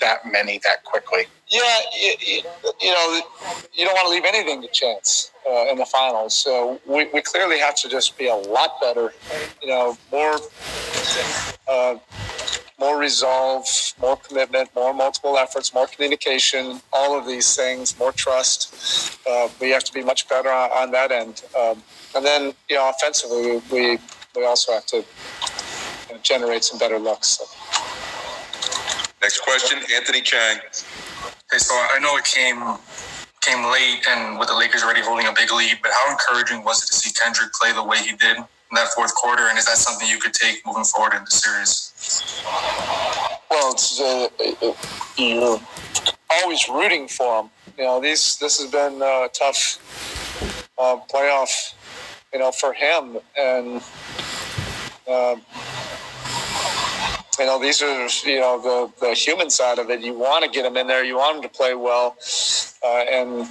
[0.00, 1.24] that many that quickly.
[1.48, 1.60] Yeah,
[2.00, 2.42] you, you,
[2.80, 3.20] you know,
[3.72, 6.34] you don't want to leave anything to chance uh, in the finals.
[6.34, 9.12] So we, we clearly have to just be a lot better,
[9.60, 10.38] you know, more
[11.68, 11.96] uh,
[12.80, 13.66] more resolve,
[14.00, 19.18] more commitment, more multiple efforts, more communication, all of these things, more trust.
[19.28, 21.42] Uh, we have to be much better on, on that end.
[21.58, 21.82] Um,
[22.16, 23.98] and then, you know, offensively, we,
[24.34, 27.28] we also have to you know, generate some better looks.
[27.28, 27.44] So.
[29.20, 30.56] Next question, Anthony Chiang.
[30.56, 32.62] Okay, so I know it came
[33.42, 36.84] came late and with the Lakers already holding a big lead, but how encouraging was
[36.84, 38.36] it to see Kendrick play the way he did
[38.70, 39.48] in that fourth quarter?
[39.48, 42.42] And is that something you could take moving forward in the series?
[43.50, 44.28] Well, it's, uh,
[45.16, 45.60] you're
[46.30, 47.50] always rooting for him.
[47.76, 49.78] You know, these this has been a tough
[50.78, 51.74] uh, playoff,
[52.32, 53.82] you know, for him, and
[55.08, 55.42] um,
[57.38, 60.00] you know these are you know the the human side of it.
[60.00, 61.04] You want to get him in there.
[61.04, 62.16] You want him to play well,
[62.84, 63.48] uh, and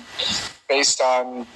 [0.69, 1.47] based on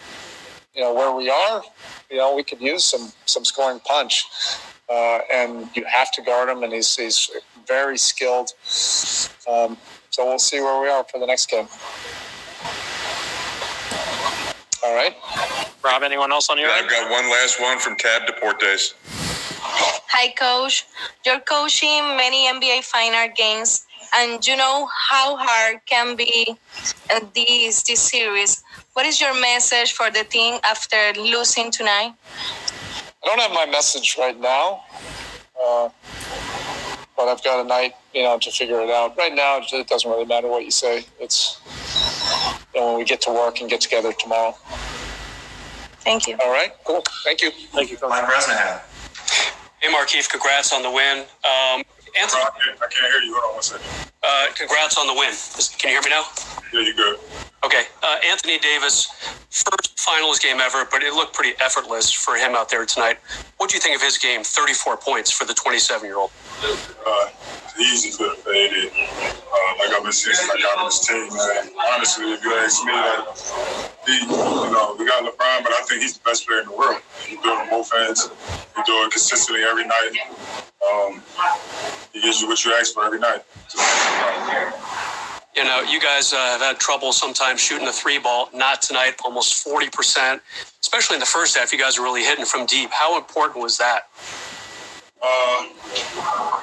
[0.73, 1.61] you know where we are,
[2.09, 4.25] you know we could use some some scoring punch.
[4.89, 7.31] Uh, and you have to guard him, and he's, he's
[7.65, 8.51] very skilled.
[9.49, 9.77] Um,
[10.09, 11.67] so we'll see where we are for the next game.
[14.85, 15.15] All right.
[15.83, 18.93] Rob, anyone else on your I've got one last one from Tab Deportes.
[19.65, 20.85] Hi, coach.
[21.25, 23.85] You're coaching many NBA final games,
[24.15, 26.55] and you know how hard can be
[27.09, 28.63] uh, this this series.
[28.93, 32.13] What is your message for the team after losing tonight?
[33.23, 34.83] I don't have my message right now,
[35.59, 35.89] uh,
[37.17, 39.17] but I've got a night, you know, to figure it out.
[39.17, 41.05] Right now, it doesn't really matter what you say.
[41.19, 41.59] It's
[42.75, 44.55] you know, when we get to work and get together tomorrow.
[46.01, 46.37] Thank you.
[46.43, 47.01] All right, cool.
[47.23, 47.49] Thank you.
[47.49, 47.97] Thank you.
[48.07, 48.79] Mike Bresnahan.
[49.79, 51.19] Hey, Markieff, congrats on the win.
[51.19, 51.81] Um,
[52.19, 53.33] Anthony, I can't, I can't hear you.
[53.33, 54.12] Hold on one second.
[54.23, 55.33] Uh, congrats on the win.
[55.77, 56.23] Can you hear me now?
[56.73, 57.19] Yeah, you good.
[57.63, 59.07] Okay, uh, Anthony Davis,
[59.49, 63.17] first finals game ever, but it looked pretty effortless for him out there tonight.
[63.57, 64.43] What do you think of his game?
[64.43, 66.31] 34 points for the 27 year old.
[66.61, 67.29] Uh,
[67.79, 68.91] easy could have faded.
[68.91, 71.71] Uh, like I've been saying, I got on this team, man.
[71.93, 76.01] Honestly, if you ask me, that he, you know, we got LeBron, but I think
[76.01, 77.01] he's the best player in the world.
[77.25, 78.29] He do it on both ends.
[78.75, 80.11] He do it consistently every night.
[80.83, 81.21] Um,
[82.11, 83.41] he gives you what you ask for every night.
[85.55, 88.49] You know, you guys uh, have had trouble sometimes shooting the three ball.
[88.53, 90.41] Not tonight, almost 40%,
[90.81, 91.71] especially in the first half.
[91.71, 92.89] You guys are really hitting from deep.
[92.91, 94.09] How important was that?
[95.23, 95.63] Uh,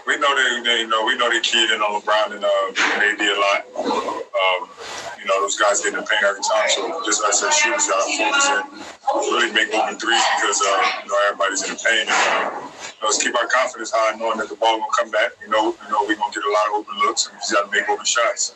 [0.06, 2.92] we know they, they, you know, we know they keyed in on LeBron and uh,
[2.92, 3.64] and AD a lot.
[3.72, 4.68] Um,
[5.16, 6.68] you know, those guys get in the paint every time.
[6.68, 11.00] So just as a shooters, got to focus and really make open threes because uh,
[11.00, 12.04] you know everybody's in the paint.
[12.04, 12.68] And, uh,
[13.02, 15.32] let's keep our confidence high, knowing that the ball will come back.
[15.40, 17.52] You know, you know, we're gonna get a lot of open looks, and we just
[17.52, 18.52] got to make open shots.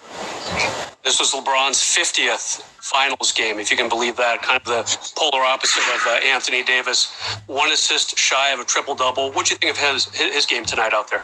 [1.00, 4.42] This was LeBron's 50th finals game, if you can believe that.
[4.42, 4.82] Kind of the
[5.16, 7.10] polar opposite of uh, Anthony Davis.
[7.46, 9.32] One assist shy of a triple double.
[9.32, 11.22] What do you think of his his game tonight out there?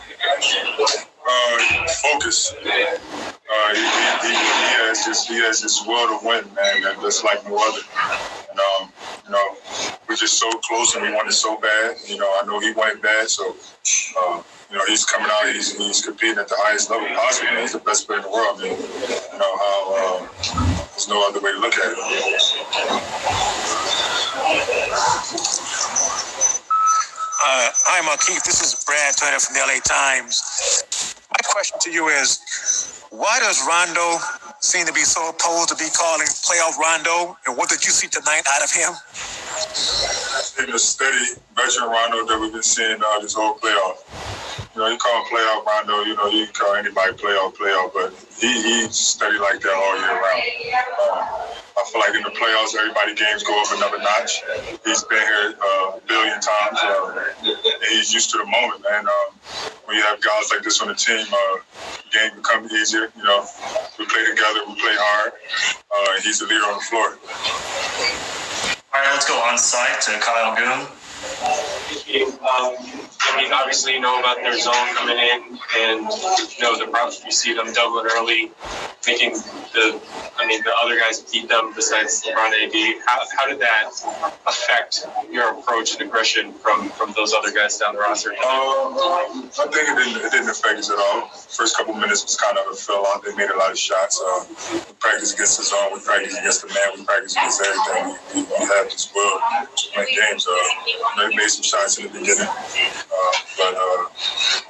[1.29, 2.55] Uh, focus.
[2.57, 7.45] Uh, he, he, he, has just he has this will to win, man, just like
[7.47, 7.85] no other.
[8.51, 8.93] And um,
[9.27, 9.57] you know,
[10.09, 11.97] we're just so close, and we want it so bad.
[12.07, 13.55] You know, I know he wanted bad, so.
[14.19, 15.53] Uh, you know, he's coming out.
[15.53, 17.57] He's, he's competing at the highest level possible.
[17.61, 18.61] He's the best player in the world.
[18.61, 19.91] I mean, you know how
[20.41, 20.70] there's
[21.11, 21.99] no other way to look at it.
[27.43, 28.45] Uh, hi, Markieff.
[28.45, 31.17] This is Brad Turner from the LA Times.
[31.31, 34.19] My question to you is why does Rondo
[34.61, 37.37] seem to be so opposed to be calling playoff Rondo?
[37.47, 38.95] And what did you see tonight out of him?
[40.63, 44.30] In the steady veteran Rondo that we've been seeing uh, this whole playoff.
[44.75, 48.15] You know, you call playoff Rondo, you know, you can call anybody playoff, playoff, but
[48.39, 50.43] he, he's steady like that all year round.
[51.03, 54.43] Uh, I feel like in the playoffs, everybody games go up another notch.
[54.85, 57.33] He's been here uh, a billion times, uh,
[57.91, 59.07] he's used to the moment, man.
[59.07, 59.35] Um,
[59.87, 61.57] when you have guys like this on the team, uh,
[62.07, 63.11] the game becomes easier.
[63.17, 63.45] You know,
[63.99, 65.33] we play together, we play hard,
[65.91, 67.19] uh, he's the leader on the floor.
[68.95, 70.87] All right, let's go on site to Kyle Goon.
[72.11, 72.75] Um,
[73.31, 77.23] I mean, obviously, you know about their zone coming in, and you know the problems
[77.25, 78.51] you see them doubling early,
[79.07, 79.39] making
[79.71, 80.01] the,
[80.37, 83.03] I mean, the other guys beat them besides LeBron AD.
[83.07, 83.91] How, how did that
[84.47, 88.31] affect your approach and aggression from from those other guys down the roster?
[88.31, 88.99] Um,
[89.47, 91.29] I think it didn't, it didn't affect us at all.
[91.29, 93.23] First couple minutes was kind of a fill out.
[93.23, 94.19] They made a lot of shots.
[94.19, 94.45] Uh,
[94.75, 95.95] we practiced against the zone.
[95.95, 96.99] We practiced against the man.
[96.99, 98.19] We practiced against everything.
[98.35, 100.49] We, we, we have this win games.
[100.51, 100.57] Uh,
[101.17, 104.09] they made some shots in the beginning, uh, but uh,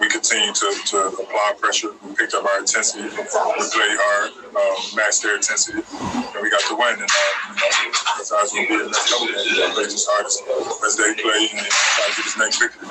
[0.01, 1.95] we continue to, to apply pressure.
[2.03, 3.05] We picked up our intensity.
[3.05, 6.99] We played hard, um, matched their intensity, and we got the win.
[6.99, 9.47] And uh, you know, that's how it's going to be the next couple games.
[9.47, 10.43] We play as hard as,
[10.83, 12.89] as they play and try to get this next victory.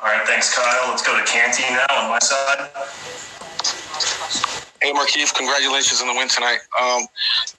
[0.00, 0.88] All right, thanks, Kyle.
[0.88, 2.72] Let's go to Canty now on my side.
[4.80, 6.60] Hey, Markieff, congratulations on the win tonight.
[6.80, 7.04] Um,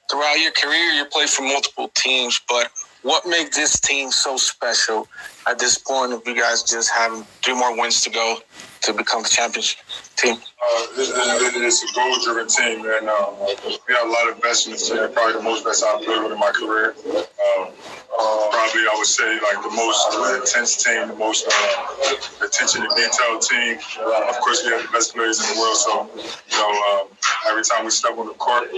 [0.09, 2.71] throughout your career, you played for multiple teams, but
[3.03, 5.07] what makes this team so special
[5.47, 8.37] at this point if you guys just have three more wins to go
[8.81, 9.75] to become the champions
[10.15, 10.35] team?
[10.35, 14.91] Uh, this, this is a goal-driven team, and um, we have a lot of investments.
[14.91, 16.95] Uh, probably the most best I've played with in my career.
[17.07, 17.73] Um,
[18.21, 22.89] uh, probably, I would say, like the most intense team, the most uh, attention to
[22.93, 23.79] detail team.
[23.97, 27.07] Uh, of course, we have the best players in the world, so you know, um,
[27.49, 28.77] every time we step on the court, uh,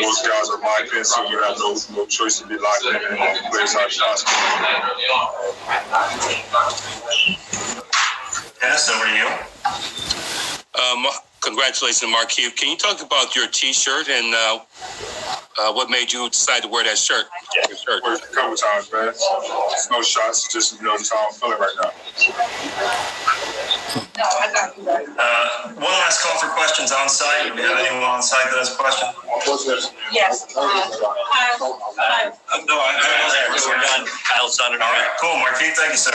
[0.00, 2.96] those guys are locked in, so you have no, no choice to be locked in
[2.96, 3.18] and
[3.50, 3.66] play.
[8.60, 9.26] Dennis, over to you.
[10.76, 11.06] Um,
[11.40, 12.56] congratulations, Markieff.
[12.56, 14.60] Can you talk about your T-shirt and uh,
[15.60, 17.24] uh, what made you decide to wear that shirt?
[17.56, 17.64] Yeah.
[17.68, 18.02] Your shirt.
[18.04, 19.08] Worked a couple times, man.
[19.08, 21.90] It's no shots, it's just you know just how I'm feeling right now.
[24.20, 27.48] Uh, one last call for questions on site.
[27.48, 29.08] Do we have anyone on site that has a question?
[30.12, 30.44] Yes.
[30.54, 30.60] Uh,
[32.66, 34.06] no, I, I We're done.
[34.28, 34.80] Kyle's done it.
[34.80, 35.38] All right, cool.
[35.38, 36.12] Marquis, thank you, sir.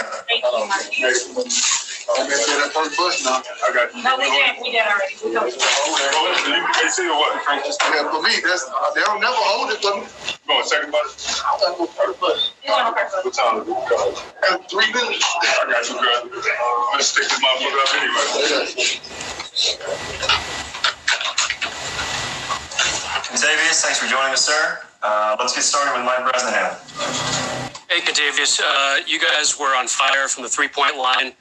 [2.05, 3.41] I'm gonna get that first bus now.
[3.41, 4.03] I got you.
[4.03, 5.15] No, we did, we did already.
[5.25, 7.41] We don't- They see what?
[7.49, 10.05] Yeah, for me, that's they don't never hold it for me.
[10.47, 11.41] Go on, second bus.
[11.43, 12.51] I'm gonna go first bus.
[12.65, 13.65] What time?
[14.51, 15.25] At three minutes.
[15.25, 16.21] I got you, girl.
[16.21, 18.25] I'm gonna stick this motherfucker up anyway.
[23.25, 24.79] Kentavious, thanks for joining us, sir.
[25.01, 27.71] Uh, let's get started with Mike Bresnahan.
[27.95, 28.01] Hey,
[28.61, 31.31] uh, you guys were on fire from the three point line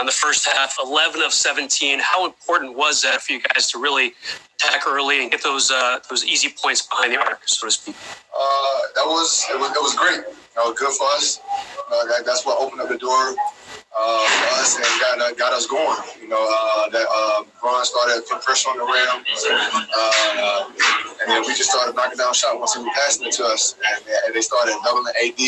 [0.00, 2.00] on the first half, 11 of 17.
[2.00, 4.14] How important was that for you guys to really
[4.56, 7.94] attack early and get those uh, those easy points behind the arc, so to speak?
[8.36, 10.24] Uh, that was it, was it was great.
[10.56, 11.38] That was good for us.
[11.90, 13.36] That, that's what opened up the door
[13.98, 15.98] uh, for us and got uh, got us going.
[16.20, 19.24] You know, uh, that uh, Ron started putting pressure on the rim,
[19.98, 20.70] uh,
[21.20, 23.74] and then we just started knocking down shots once he was passing it to us,
[23.84, 25.40] and, and they started doubling AD,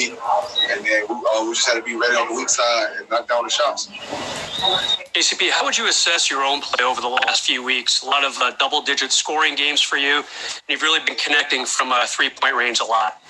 [0.74, 3.08] and then we, uh, we just had to be ready on the weak side and
[3.10, 3.88] knock down the shots.
[5.14, 8.02] KCP, how would you assess your own play over the last few weeks?
[8.02, 10.16] A lot of uh, double digit scoring games for you.
[10.16, 10.24] And
[10.68, 13.20] you've really been connecting from uh, three point range a lot.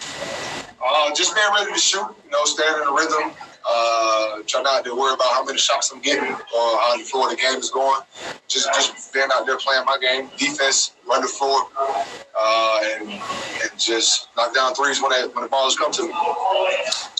[0.84, 3.32] Uh, just being ready to shoot, you know, staying in the rhythm.
[3.68, 6.38] Uh, try not to worry about how many shots I'm getting or
[6.80, 8.02] how the floor the game is going.
[8.48, 11.68] Just just being out there playing my game, defense, run the floor,
[12.38, 16.12] uh, and, and just knock down threes when, they, when the balls come to me.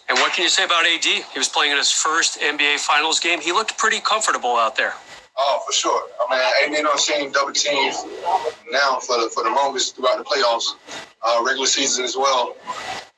[0.09, 1.05] And what can you say about AD?
[1.05, 3.41] He was playing in his first NBA Finals game.
[3.41, 4.95] He looked pretty comfortable out there.
[5.39, 6.09] Oh, for sure.
[6.29, 8.05] I mean, AD on seeing double teams
[8.71, 10.75] now for the for the longest throughout the playoffs,
[11.27, 12.57] uh, regular season as well.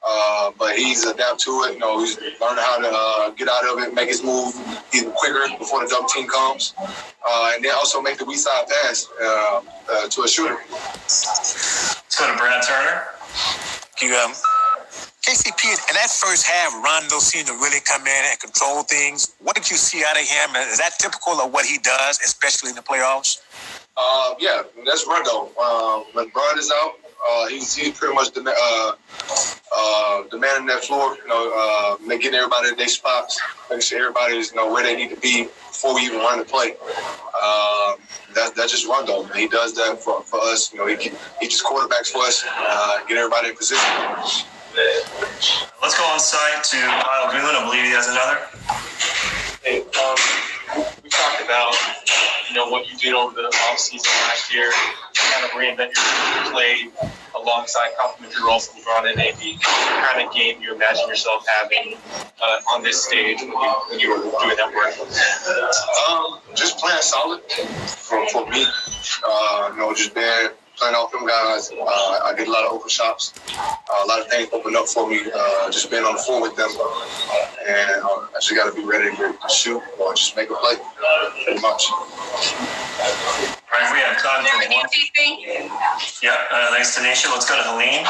[0.06, 1.74] Uh, but he's adapt to it.
[1.74, 4.54] You know, he's learning how to uh, get out of it, make his move
[4.94, 8.66] even quicker before the double team comes, uh, and then also make the weak side
[8.68, 9.60] pass uh,
[9.90, 10.58] uh, to a shooter.
[10.70, 13.04] Let's go to Brad Turner.
[14.02, 14.32] You um,
[15.24, 19.34] KCP in that first half, Rondo seemed to really come in and control things.
[19.40, 20.54] What did you see out of him?
[20.68, 23.40] Is that typical of what he does, especially in the playoffs?
[23.96, 25.48] Uh, yeah, that's Rondo.
[25.58, 26.96] Uh, when Bron is out,
[27.26, 28.92] uh, he's, he's pretty much the, uh,
[29.74, 34.50] uh, demanding that floor, you know, uh, getting everybody in their spots, making sure everybody's
[34.50, 36.76] you know where they need to be before we even run the play.
[37.42, 37.94] Uh,
[38.34, 39.22] that, that's just Rondo.
[39.22, 39.32] Man.
[39.38, 40.70] He does that for, for us.
[40.70, 41.10] You know, he,
[41.40, 43.88] he just quarterbacks for us, uh, get everybody in position.
[44.74, 47.56] Let's go on site to Kyle Greenland.
[47.56, 48.42] I believe he has another.
[49.62, 50.18] Hey, um,
[50.98, 51.74] we talked about
[52.48, 54.72] you know what you did over the offseason last year,
[55.14, 56.90] kind of reinvent your play
[57.38, 59.38] alongside complementary roles from LeBron and AD.
[59.38, 61.94] What kind of game you imagine yourself having
[62.42, 64.98] uh, on this stage when you, when you were doing that work?
[66.10, 68.66] Um, just playing solid for, for me.
[69.22, 71.70] Uh, you know, just being playing off them guys.
[71.70, 73.32] Uh, I get a lot of open shots.
[73.56, 75.20] Uh, a lot of things open up for me.
[75.34, 76.70] Uh, just being on the floor with them,
[77.66, 80.54] and uh, I just got to be ready to, to shoot or just make a
[80.54, 80.76] play.
[81.44, 81.84] Pretty much.
[83.74, 84.86] All right, we have time for one.
[86.22, 87.30] Yeah, uh, thanks, Tanisha.
[87.30, 88.04] Let's go to Helene.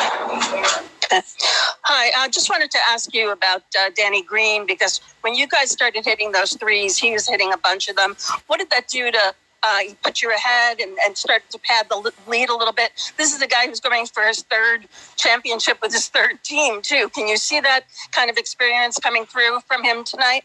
[1.87, 5.71] Hi, I just wanted to ask you about uh, Danny Green because when you guys
[5.71, 8.17] started hitting those threes, he was hitting a bunch of them.
[8.47, 9.35] What did that do to
[9.65, 12.91] uh, put you ahead and, and started to pad the lead a little bit?
[13.17, 14.87] This is a guy who's going for his third
[15.17, 17.09] championship with his third team, too.
[17.15, 20.45] Can you see that kind of experience coming through from him tonight?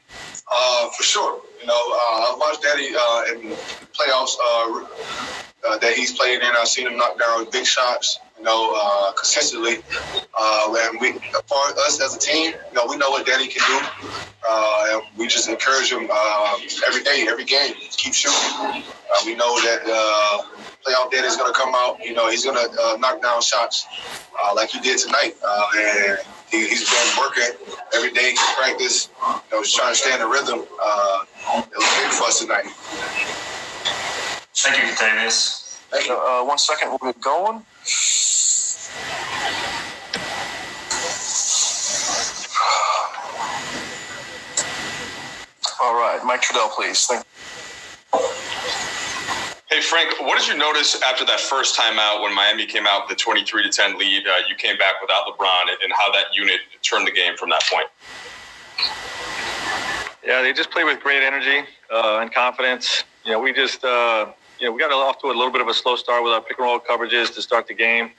[0.52, 1.42] Uh, for sure.
[1.62, 3.56] You know, uh, I've watched Danny uh, in
[3.94, 4.86] playoffs uh,
[5.68, 6.48] uh, that he's played in.
[6.58, 9.78] I've seen him knock down big shots, you know, uh, consistently.
[10.40, 11.12] Uh, and we,
[11.46, 13.88] for us as a team, you know, we know what Danny can do.
[14.50, 18.38] Uh, and we just encourage him uh, every day, every game, keep shooting.
[18.64, 18.82] Uh,
[19.26, 20.44] we know that uh,
[20.88, 22.00] playoff Danny is going to come out.
[22.04, 23.86] You know, he's going to knock down shots
[24.56, 25.36] like he did tonight.
[25.76, 26.20] And
[26.50, 29.10] he, he's been working every day, practice.
[29.52, 30.60] You know, trying to stay in the rhythm.
[30.60, 32.66] It was big for us tonight.
[34.56, 35.69] Thank you, Davis.
[35.92, 37.64] Uh, one second, we'll get going.
[45.82, 47.06] All right, Mike Trudell, please.
[47.06, 47.26] Thank
[49.70, 53.08] Hey Frank, what did you notice after that first time out when Miami came out
[53.08, 54.28] with a 23 to 10 lead?
[54.28, 57.62] Uh, you came back without LeBron, and how that unit turned the game from that
[57.72, 57.86] point.
[60.26, 63.04] Yeah, they just play with great energy uh, and confidence.
[63.24, 65.68] You know, we just, uh, you know, we got off to a little bit of
[65.68, 68.12] a slow start with our pick and roll coverages to start the game.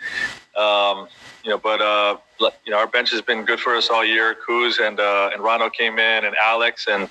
[0.57, 1.09] Um,
[1.45, 2.16] you know, but uh,
[2.64, 4.36] you know, our bench has been good for us all year.
[4.47, 7.09] Kuz and uh, and Rondo came in, and Alex, and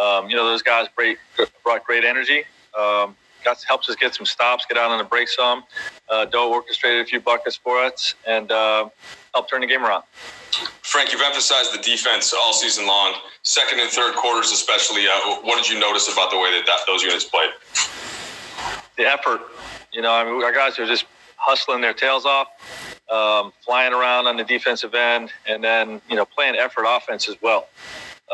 [0.00, 1.16] um, you know, those guys brought,
[1.62, 2.44] brought great energy.
[2.78, 5.64] Um, got helps us get some stops, get out on the break some.
[6.08, 8.88] Uh, Doe orchestrated a few buckets for us, and uh,
[9.34, 10.04] helped turn the game around.
[10.82, 15.06] Frank, you've emphasized the defense all season long, second and third quarters especially.
[15.06, 17.50] Uh, what did you notice about the way that, that those units played?
[18.96, 19.40] The effort.
[19.92, 22.48] You know, I mean, our guys are just hustling their tails off,
[23.10, 27.36] um, flying around on the defensive end, and then you know playing effort offense as
[27.42, 27.68] well.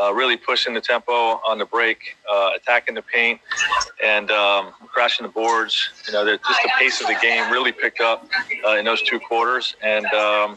[0.00, 3.40] Uh, really pushing the tempo on the break, uh, attacking the paint,
[4.04, 5.90] and um, crashing the boards.
[6.06, 8.28] You know, just the pace of the game really picked up
[8.64, 10.56] uh, in those two quarters, and um,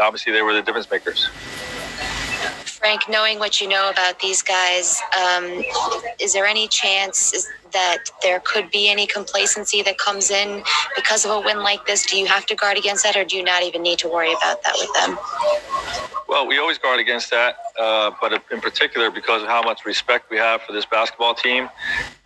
[0.00, 1.28] obviously they were the difference makers.
[2.84, 5.62] Frank, knowing what you know about these guys, um,
[6.20, 10.62] is there any chance is that there could be any complacency that comes in
[10.96, 12.06] because of a win like this?
[12.06, 14.32] Do you have to guard against that, or do you not even need to worry
[14.32, 15.18] about that with them?
[16.26, 20.30] Well, we always guard against that, uh, but in particular because of how much respect
[20.30, 21.68] we have for this basketball team.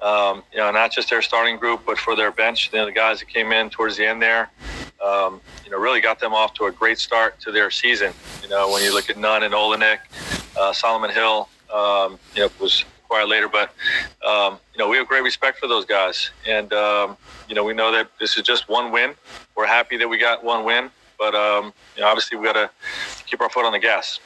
[0.01, 2.71] Um, you know, not just their starting group, but for their bench.
[2.73, 4.51] You know, the guys that came in towards the end there.
[5.05, 8.13] Um, you know, really got them off to a great start to their season.
[8.43, 9.99] You know, when you look at Nunn and Olynyk,
[10.57, 13.49] uh, Solomon Hill, um, you know, was inquire later.
[13.49, 13.71] But
[14.27, 17.17] um, you know, we have great respect for those guys, and um,
[17.49, 19.15] you know, we know that this is just one win.
[19.57, 22.71] We're happy that we got one win, but um, you know, obviously we got to
[23.27, 24.21] keep our foot on the gas.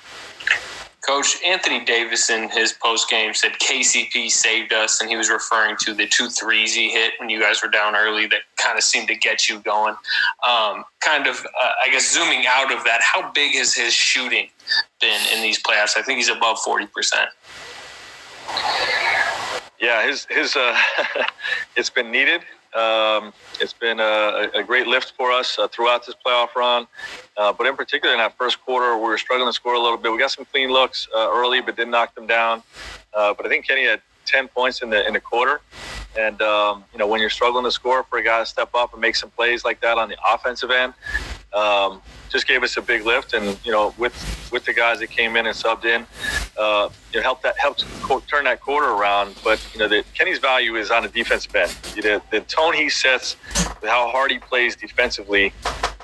[1.07, 5.77] Coach Anthony Davis in his post game said KCP saved us, and he was referring
[5.81, 8.85] to the two threes he hit when you guys were down early that kind of
[8.85, 9.97] seemed to get you going.
[10.49, 14.49] Um, kind of, uh, I guess, zooming out of that, how big has his shooting
[15.01, 15.97] been in these playoffs?
[15.97, 16.87] I think he's above 40%.
[19.81, 20.79] Yeah, his his uh,
[21.77, 22.43] it's been needed.
[22.75, 26.87] Um, it's been a, a, great lift for us uh, throughout this playoff run,
[27.37, 29.99] uh, but in particular in that first quarter, we were struggling to score a little
[29.99, 30.11] bit.
[30.11, 32.63] We got some clean looks uh, early, but didn't knock them down.
[33.13, 35.61] Uh, but I think Kenny had 10 points in the in the quarter,
[36.19, 38.93] and um, you know when you're struggling to score for a guy to step up
[38.93, 40.95] and make some plays like that on the offensive end,
[41.55, 43.35] um, just gave us a big lift.
[43.35, 44.15] And you know with
[44.53, 46.07] with the guys that came in and subbed in,
[46.59, 47.85] uh, it helped that helped
[48.29, 49.35] turn that quarter around.
[49.45, 51.71] But you know, the, Kenny's value is on the defensive end.
[51.95, 53.37] The, the tone he sets,
[53.81, 55.53] with how hard he plays defensively,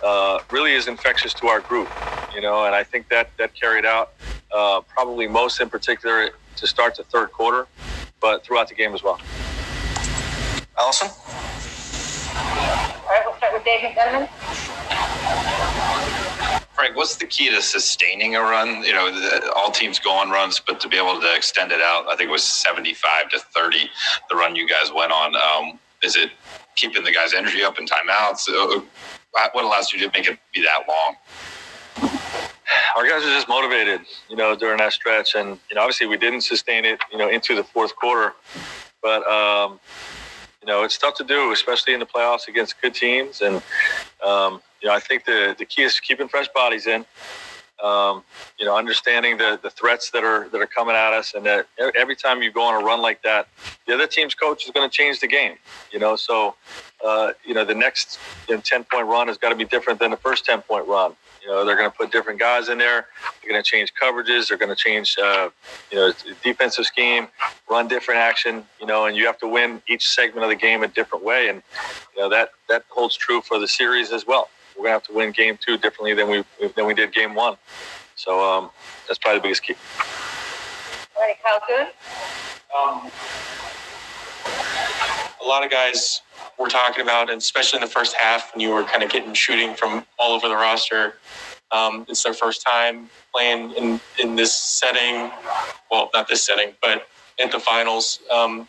[0.02, 1.88] uh, really is infectious to our group.
[2.34, 4.12] You know, and I think that that carried out
[4.52, 7.66] uh, probably most in particular to start the third quarter,
[8.20, 9.20] but throughout the game as well.
[10.78, 11.08] Allison.
[11.08, 11.14] All
[13.08, 14.28] right, we'll start with Dave McMenamin.
[16.78, 18.84] Frank, what's the key to sustaining a run?
[18.84, 21.80] You know, the, all teams go on runs, but to be able to extend it
[21.80, 23.90] out, I think it was 75 to 30,
[24.30, 25.34] the run you guys went on.
[25.34, 26.30] Um, is it
[26.76, 28.48] keeping the guys' energy up in timeouts?
[28.48, 28.80] Uh,
[29.54, 31.16] what allows you to make it be that long?
[32.96, 35.34] Our guys are just motivated, you know, during that stretch.
[35.34, 38.34] And, you know, obviously we didn't sustain it, you know, into the fourth quarter.
[39.02, 39.80] But, um,
[40.62, 43.40] you know, it's tough to do, especially in the playoffs against good teams.
[43.40, 43.62] And,
[44.24, 47.04] um, you know, I think the, the key is keeping fresh bodies in.
[47.82, 48.24] Um,
[48.58, 51.68] you know, understanding the, the threats that are that are coming at us, and that
[51.94, 53.46] every time you go on a run like that,
[53.86, 55.54] the other team's coach is going to change the game.
[55.92, 56.56] You know, so
[57.06, 58.18] uh, you know the next
[58.48, 60.88] you know, ten point run has got to be different than the first ten point
[60.88, 61.14] run.
[61.40, 63.06] You know, they're going to put different guys in there.
[63.40, 64.48] They're going to change coverages.
[64.48, 65.50] They're going to change, uh,
[65.92, 66.12] you know,
[66.42, 67.28] defensive scheme,
[67.70, 68.64] run different action.
[68.80, 71.48] You know, and you have to win each segment of the game a different way,
[71.48, 71.62] and
[72.16, 75.12] you know that that holds true for the series as well we're gonna have to
[75.12, 76.44] win game two differently than we
[76.76, 77.56] than we did game one.
[78.14, 78.70] So um,
[79.06, 79.74] that's probably the biggest key.
[81.16, 81.86] All right, Kyle Goon.
[82.76, 83.10] Um,
[85.42, 86.22] a lot of guys
[86.58, 89.34] were talking about, and especially in the first half, when you were kind of getting
[89.34, 91.14] shooting from all over the roster.
[91.70, 95.30] Um, it's their first time playing in, in this setting.
[95.90, 97.08] Well, not this setting, but
[97.38, 98.20] in the finals.
[98.30, 98.66] Um,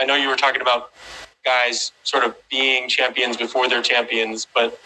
[0.00, 0.92] I know you were talking about
[1.44, 4.80] guys sort of being champions before they're champions, but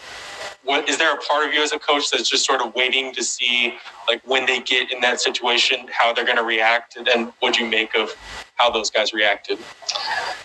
[0.67, 3.13] what is there a part of you as a coach that's just sort of waiting
[3.13, 6.97] to see like when they get in that situation how they're going to react?
[6.97, 8.13] And, and what you make of
[8.55, 9.59] how those guys reacted?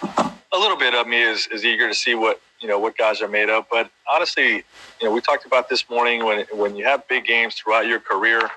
[0.05, 3.21] A little bit of me is, is eager to see what you know what guys
[3.21, 3.67] are made of.
[3.69, 4.65] But honestly
[5.01, 7.99] you know we talked about this morning when when you have big games throughout your
[7.99, 8.49] career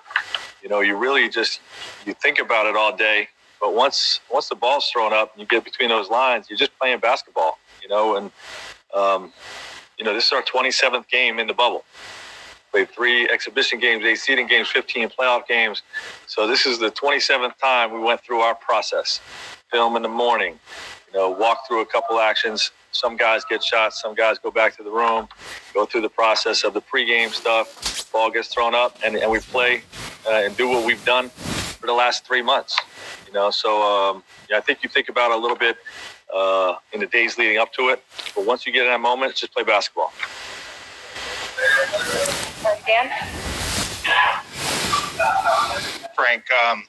[0.62, 1.62] you know you really just
[2.06, 3.28] you think about it all day.
[3.60, 6.78] But once once the ball's thrown up and you get between those lines you're just
[6.78, 8.32] playing basketball you know and
[8.94, 9.34] um,
[9.98, 11.84] you know, this is our 27th game in the bubble.
[12.72, 15.84] Played three exhibition games, eight seeding games, 15 playoff games.
[16.28, 19.22] So this is the 27th time we went through our process.
[19.72, 20.60] Film in the morning,
[21.08, 22.72] you know, walk through a couple actions.
[22.92, 25.28] Some guys get shots, some guys go back to the room,
[25.74, 28.12] go through the process of the pregame stuff.
[28.12, 29.84] Ball gets thrown up, and, and we play
[30.28, 32.80] uh, and do what we've done for the last three months.
[33.28, 35.78] You know, so um, yeah, I think you think about it a little bit
[36.34, 38.04] uh, in the days leading up to it.
[38.36, 40.12] But once you get in that moment, just play basketball.
[42.86, 43.12] Dan?
[46.16, 46.84] Frank, um,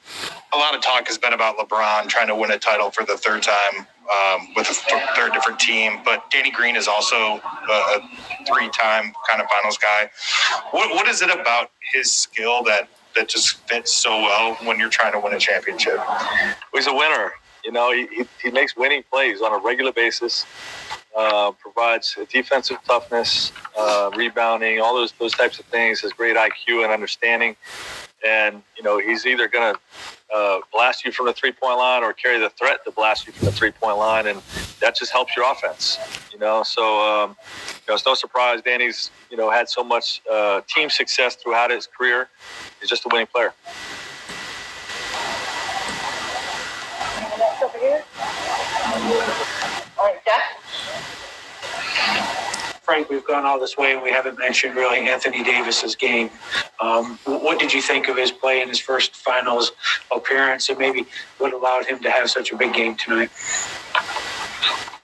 [0.55, 3.17] a lot of talk has been about LeBron trying to win a title for the
[3.17, 4.75] third time um, with a
[5.15, 8.09] third different team, but Danny Green is also a, a
[8.47, 10.09] three-time kind of finals guy.
[10.71, 14.91] What, what is it about his skill that that just fits so well when you're
[14.91, 15.99] trying to win a championship?
[16.73, 17.33] He's a winner.
[17.67, 20.47] You know, he, he, he makes winning plays on a regular basis,
[21.17, 26.01] uh, provides defensive toughness, uh, rebounding, all those those types of things.
[26.03, 27.57] Has great IQ and understanding,
[28.25, 29.81] and you know he's either going to
[30.33, 33.33] uh, blast you from the three point line or carry the threat to blast you
[33.33, 34.41] from the three point line, and
[34.79, 35.99] that just helps your offense.
[36.33, 40.23] You know, so um, you know it's no surprise Danny's you know had so much
[40.31, 42.29] uh, team success throughout his career.
[42.79, 43.55] He's just a winning player.
[47.39, 47.73] next over
[52.83, 56.31] Frank, we've gone all this way and we haven't mentioned really Anthony Davis's game.
[56.81, 59.73] Um, what did you think of his play in his first finals
[60.15, 61.05] appearance and maybe
[61.39, 63.31] what allowed him to have such a big game tonight?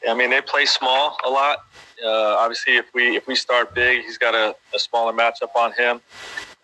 [0.08, 1.64] I mean, they play small a lot.
[2.04, 5.72] Uh, obviously, if we if we start big, he's got a, a smaller matchup on
[5.72, 6.00] him.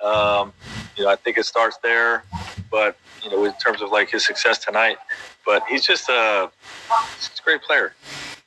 [0.02, 0.52] Um,
[0.98, 2.24] you know, I think it starts there.
[2.70, 4.98] But you know, in terms of like his success tonight,
[5.46, 6.50] but he's just a,
[7.16, 7.94] he's a great player.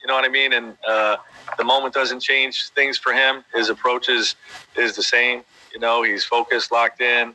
[0.00, 0.52] You know what I mean?
[0.52, 1.16] And uh,
[1.58, 3.44] the moment doesn't change things for him.
[3.54, 4.36] His approach is
[4.76, 5.42] is the same.
[5.72, 7.34] You know, he's focused, locked in.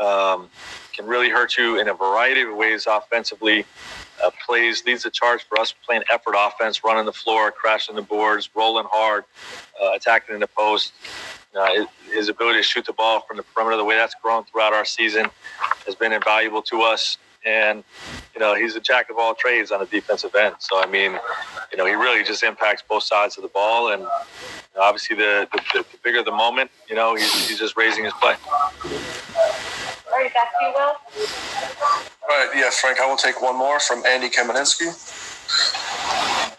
[0.00, 0.48] Um,
[0.92, 3.64] can really hurt you in a variety of ways offensively.
[4.22, 8.02] Uh, plays leads the charge for us playing effort offense, running the floor, crashing the
[8.02, 9.24] boards, rolling hard,
[9.82, 10.92] uh, attacking in the post.
[11.58, 14.72] Uh, his ability to shoot the ball from the perimeter, the way that's grown throughout
[14.72, 15.26] our season,
[15.84, 17.18] has been invaluable to us.
[17.44, 17.82] And
[18.34, 20.54] you know, he's a jack of all trades on the defensive end.
[20.58, 21.18] So I mean,
[21.72, 23.92] you know, he really just impacts both sides of the ball.
[23.92, 24.06] And
[24.78, 28.36] obviously, the, the, the bigger the moment, you know, he's, he's just raising his play.
[28.44, 28.70] All
[30.12, 30.96] right, back to you, Will.
[32.28, 34.90] All right, yeah, Frank, I will take one more from Andy Kamenetzky.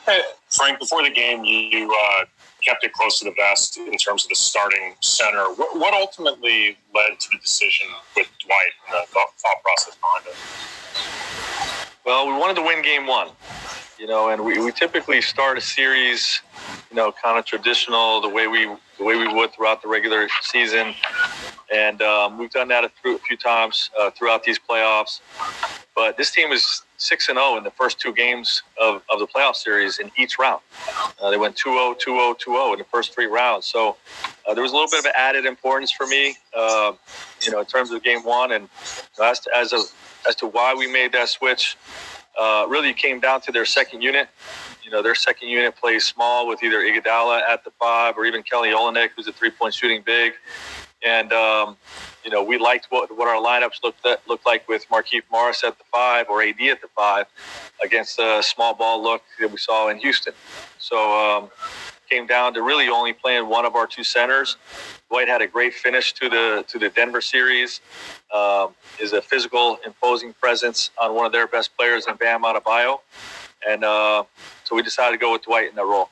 [0.06, 2.26] Hey, Frank, before the game, you uh,
[2.62, 5.44] kept it close to the vest in terms of the starting center.
[5.56, 10.36] What, what ultimately led to the decision with Dwight and the thought process behind it?
[12.06, 13.30] Well, we wanted to win game one,
[14.00, 16.42] you know, and we, we typically start a series,
[16.90, 18.66] you know, kind of traditional, the way we
[18.98, 20.94] the way we would throughout the regular season,
[21.74, 25.22] and um, we've done that a few times uh, throughout these playoffs.
[25.96, 29.20] But this team is six and zero oh in the first two games of, of
[29.20, 30.62] the playoff series in each round.
[31.22, 33.66] Uh, they went 2-0, 2-0, 2-0 in the first three rounds.
[33.66, 33.98] So
[34.48, 36.94] uh, there was a little bit of added importance for me, uh,
[37.42, 38.70] you know, in terms of game one, and
[39.22, 39.82] as to, as of
[40.28, 41.78] as to why we made that switch.
[42.40, 44.30] Uh, really came down to their second unit.
[44.84, 48.42] You know, their second unit plays small with either Iguodala at the five or even
[48.42, 50.34] Kelly Olynyk, who's a three-point shooting big.
[51.04, 51.78] And um,
[52.24, 55.64] you know, we liked what, what our lineups looked at, looked like with Markieff Morris
[55.64, 57.26] at the five or AD at the five
[57.84, 60.34] against the small ball look that we saw in Houston.
[60.78, 61.50] So um,
[62.12, 64.58] came down to really only playing one of our two centers.
[65.10, 67.82] Dwight had a great finish to the to the Denver series.
[68.34, 73.00] Um, is a physical, imposing presence on one of their best players in Bam Adebayo,
[73.68, 74.24] and uh,
[74.64, 76.10] so we decided to go with Dwight in that role.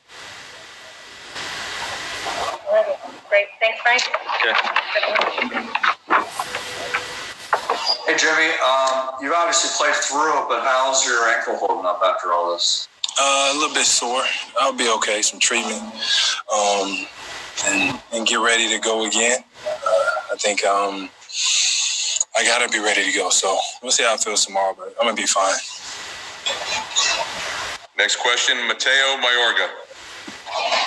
[3.30, 3.46] Great.
[3.60, 4.02] Thanks, Frank.
[4.42, 4.54] Okay.
[8.08, 8.50] Hey, Jimmy.
[8.58, 12.88] Um, you've obviously played through it, but how's your ankle holding up after all this?
[13.22, 14.24] Uh, a little bit sore.
[14.60, 15.22] I'll be okay.
[15.22, 15.82] Some treatment,
[16.52, 17.06] um,
[17.68, 19.44] and, and get ready to go again.
[19.68, 21.10] Uh, I think um,
[22.36, 23.30] I gotta be ready to go.
[23.30, 25.54] So we'll see how it feels tomorrow, but I'm gonna be fine.
[27.98, 29.70] Next question, Mateo Mayorga.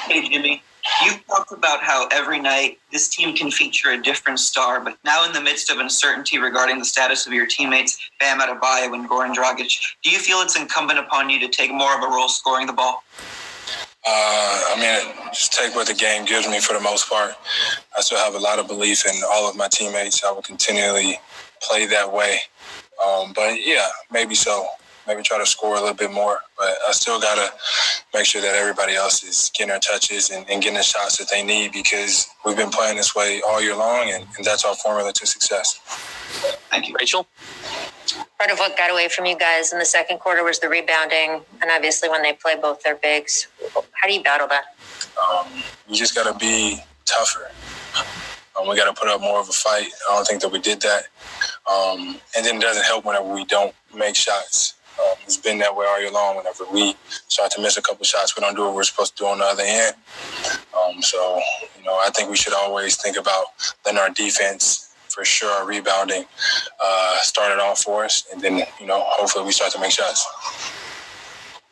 [0.08, 0.62] Hey, Jimmy.
[1.00, 5.24] You talked about how every night this team can feature a different star, but now
[5.24, 9.34] in the midst of uncertainty regarding the status of your teammates, Bam Adebayo and Goran
[9.34, 12.66] Dragic, do you feel it's incumbent upon you to take more of a role scoring
[12.66, 13.02] the ball?
[14.04, 17.34] Uh, I mean, just take what the game gives me for the most part.
[17.96, 20.24] I still have a lot of belief in all of my teammates.
[20.24, 21.18] I will continually
[21.62, 22.38] play that way.
[23.04, 24.66] Um, but yeah, maybe so
[25.06, 26.38] maybe try to score a little bit more.
[26.56, 27.52] But I still got to
[28.14, 31.28] make sure that everybody else is getting their touches and, and, getting the shots that
[31.30, 34.74] they need because we've been playing this way all year long, and, and that's our
[34.74, 35.80] formula to success.
[36.70, 36.94] Thank you.
[36.98, 37.26] Rachel?
[38.38, 41.42] Part of what got away from you guys in the second quarter was the rebounding,
[41.60, 43.48] and obviously when they play both their bigs.
[43.74, 44.64] How do you battle that?
[45.30, 47.50] Um, you just got to be tougher.
[48.58, 49.88] Um, we got to put up more of a fight.
[50.10, 51.04] I don't think that we did that.
[51.70, 54.74] Um, and then it doesn't help whenever we don't make shots.
[54.98, 56.36] Um, it's been that way all year long.
[56.36, 56.94] Whenever we
[57.28, 59.38] start to miss a couple shots, we don't do what we're supposed to do on
[59.38, 59.94] the other end.
[60.76, 61.40] Um, so,
[61.78, 63.46] you know, I think we should always think about
[63.84, 66.24] letting our defense, for sure, our rebounding,
[66.82, 69.92] uh, start it off for us, and then, you know, hopefully we start to make
[69.92, 70.26] shots.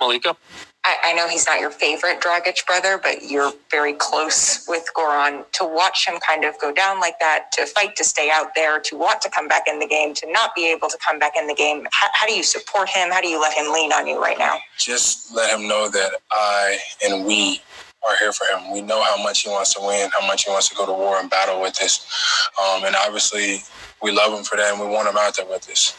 [0.01, 0.37] Malika?
[0.85, 5.45] I, I, know he's not your favorite Dragic brother, but you're very close with Goran.
[5.53, 8.81] To watch him kind of go down like that, to fight to stay out there,
[8.81, 11.33] to want to come back in the game, to not be able to come back
[11.37, 13.11] in the game, how, how do you support him?
[13.11, 14.59] How do you let him lean on you right now?
[14.79, 17.61] Just let him know that I and we
[18.07, 18.73] are here for him.
[18.73, 20.93] We know how much he wants to win, how much he wants to go to
[20.93, 22.49] war and battle with us.
[22.63, 23.59] Um, and obviously,
[24.03, 25.95] we love him for that and we want him out there with us.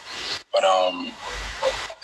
[0.51, 1.11] But um,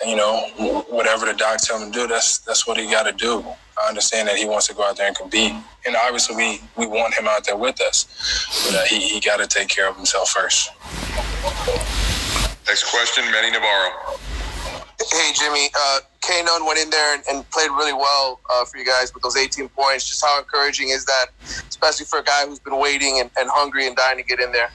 [0.06, 0.40] you know,
[0.88, 3.44] whatever the doc tell him to do, that's that's what he got to do.
[3.80, 5.52] I understand that he wants to go out there and compete,
[5.86, 8.06] and obviously we we want him out there with us,
[8.64, 10.70] but uh, he he got to take care of himself first.
[12.66, 14.18] Next question, Manny Navarro.
[15.10, 15.70] Hey, Jimmy.
[15.74, 19.14] Uh, K Nunn went in there and, and played really well uh, for you guys
[19.14, 20.06] with those 18 points.
[20.06, 21.26] Just how encouraging is that,
[21.68, 24.52] especially for a guy who's been waiting and, and hungry and dying to get in
[24.52, 24.70] there?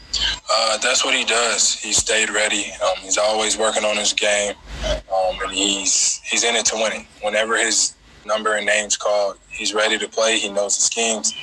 [0.50, 1.76] Uh, that's what he does.
[1.76, 2.72] He stayed ready.
[2.82, 6.92] Um, he's always working on his game, um, and he's he's in it to win
[6.94, 7.08] it.
[7.22, 7.96] Whenever his
[8.26, 10.40] number and name's called, he's ready to play.
[10.40, 11.34] He knows the schemes,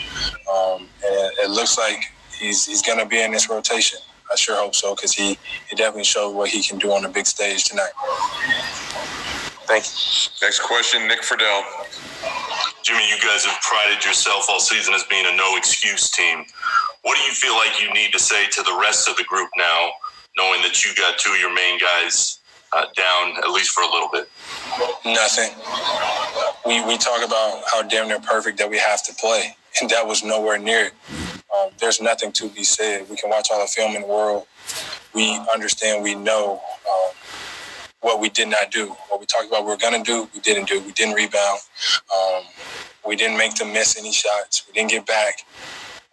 [0.53, 2.01] um, and it, it looks like
[2.39, 3.99] he's he's going to be in this rotation.
[4.31, 5.37] I sure hope so because he,
[5.69, 7.91] he definitely showed what he can do on the big stage tonight.
[9.67, 10.47] Thank you.
[10.47, 11.63] Next question, Nick Friedell.
[12.83, 16.45] Jimmy, you guys have prided yourself all season as being a no excuse team.
[17.03, 19.49] What do you feel like you need to say to the rest of the group
[19.57, 19.91] now,
[20.37, 22.40] knowing that you got two of your main guys
[22.73, 24.29] uh, down at least for a little bit?
[25.05, 25.51] Nothing.
[26.67, 30.07] We, we talk about how damn near perfect that we have to play, and that
[30.07, 30.93] was nowhere near it.
[31.57, 33.09] Um, there's nothing to be said.
[33.11, 34.47] We can watch all the film in the world.
[35.15, 37.11] We understand, we know um,
[38.01, 38.89] what we did not do.
[39.09, 40.81] What we talked about we were going to do, we didn't do.
[40.81, 41.61] We didn't rebound.
[42.15, 42.43] Um,
[43.07, 44.65] we didn't make them miss any shots.
[44.67, 45.41] We didn't get back.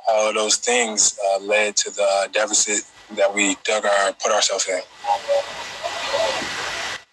[0.09, 2.83] All of those things uh, led to the deficit
[3.15, 4.79] that we dug our put ourselves in.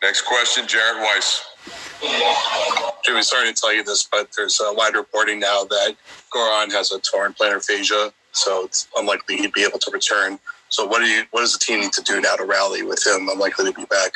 [0.02, 1.44] Next question, Jared Weiss.
[3.04, 5.96] Jimmy, sorry to tell you this, but there's a wide reporting now that
[6.34, 10.38] Goran has a torn plantar fascia, so it's unlikely he'd be able to return.
[10.68, 11.22] So, what do you?
[11.30, 13.28] What does the team need to do now to rally with him?
[13.28, 14.12] Unlikely to be back.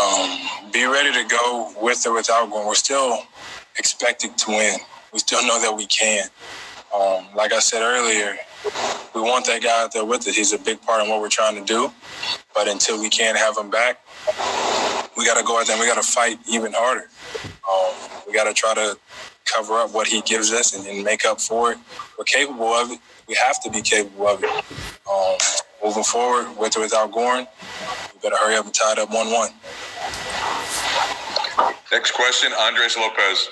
[0.00, 2.66] Um, be ready to go with or without going.
[2.66, 3.18] We're still
[3.78, 4.78] expected to win.
[5.12, 6.26] We still know that we can.
[6.94, 8.36] Um, like I said earlier,
[9.14, 10.36] we want that guy out there with us.
[10.36, 11.92] He's a big part in what we're trying to do.
[12.54, 14.00] But until we can't have him back,
[15.16, 17.08] we got to go out there and we got to fight even harder.
[17.70, 18.98] Um, we got to try to
[19.44, 21.78] cover up what he gives us and, and, make up for it.
[22.18, 23.00] We're capable of it.
[23.28, 24.50] We have to be capable of it.
[25.10, 25.36] Um,
[25.82, 27.46] moving forward, with or without Goran,
[28.14, 29.50] we better hurry up and tie it up 1 1.
[31.92, 33.48] Next question, Andres Lopez.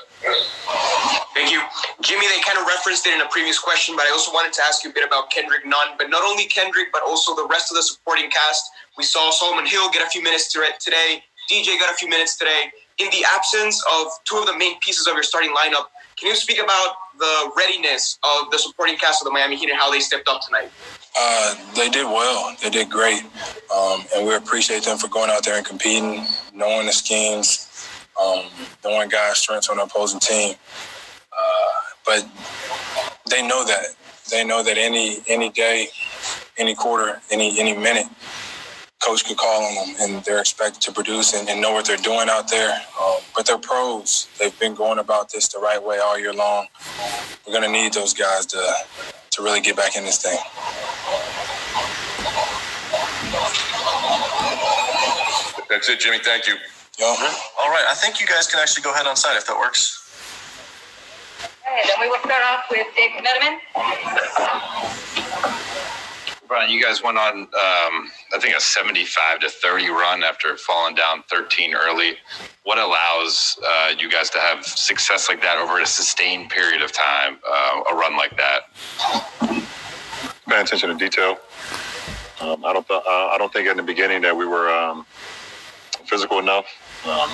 [1.35, 1.61] Thank you.
[2.03, 4.63] Jimmy, they kind of referenced it in a previous question, but I also wanted to
[4.63, 5.95] ask you a bit about Kendrick Nunn.
[5.97, 8.71] But not only Kendrick, but also the rest of the supporting cast.
[8.97, 11.23] We saw Solomon Hill get a few minutes today.
[11.51, 12.71] DJ got a few minutes today.
[12.99, 15.87] In the absence of two of the main pieces of your starting lineup,
[16.19, 19.79] can you speak about the readiness of the supporting cast of the Miami Heat and
[19.79, 20.69] how they stepped up tonight?
[21.17, 22.57] Uh, they did well.
[22.61, 23.23] They did great.
[23.75, 27.68] Um, and we appreciate them for going out there and competing, knowing the schemes,
[28.23, 28.45] um,
[28.85, 30.55] knowing guys' strengths on the opposing team.
[31.33, 32.29] Uh, but
[33.31, 33.87] they know that.
[34.31, 35.89] They know that any any day,
[36.59, 38.07] any quarter, any any minute,
[39.01, 41.97] coach could call on them, and they're expected to produce and, and know what they're
[41.97, 42.73] doing out there.
[43.01, 44.29] Um, but they're pros.
[44.39, 46.67] They've been going about this the right way all year long.
[47.47, 48.73] We're going to need those guys to
[49.31, 50.39] to really get back in this thing.
[55.71, 56.19] That's it, Jimmy.
[56.19, 56.57] Thank you.
[57.01, 57.85] All right.
[57.89, 60.05] I think you guys can actually go ahead on site if that works.
[61.43, 63.59] Okay, then we will start off with David Letterman.
[66.49, 70.95] Brian, you guys went on, um, I think, a 75 to 30 run after falling
[70.95, 72.17] down 13 early.
[72.65, 76.91] What allows uh, you guys to have success like that over a sustained period of
[76.91, 78.63] time, uh, a run like that?
[80.49, 81.37] Paying attention to detail.
[82.41, 82.89] Um, I don't.
[82.89, 85.05] Th- uh, I don't think in the beginning that we were um,
[86.07, 86.65] physical enough,
[87.07, 87.31] um,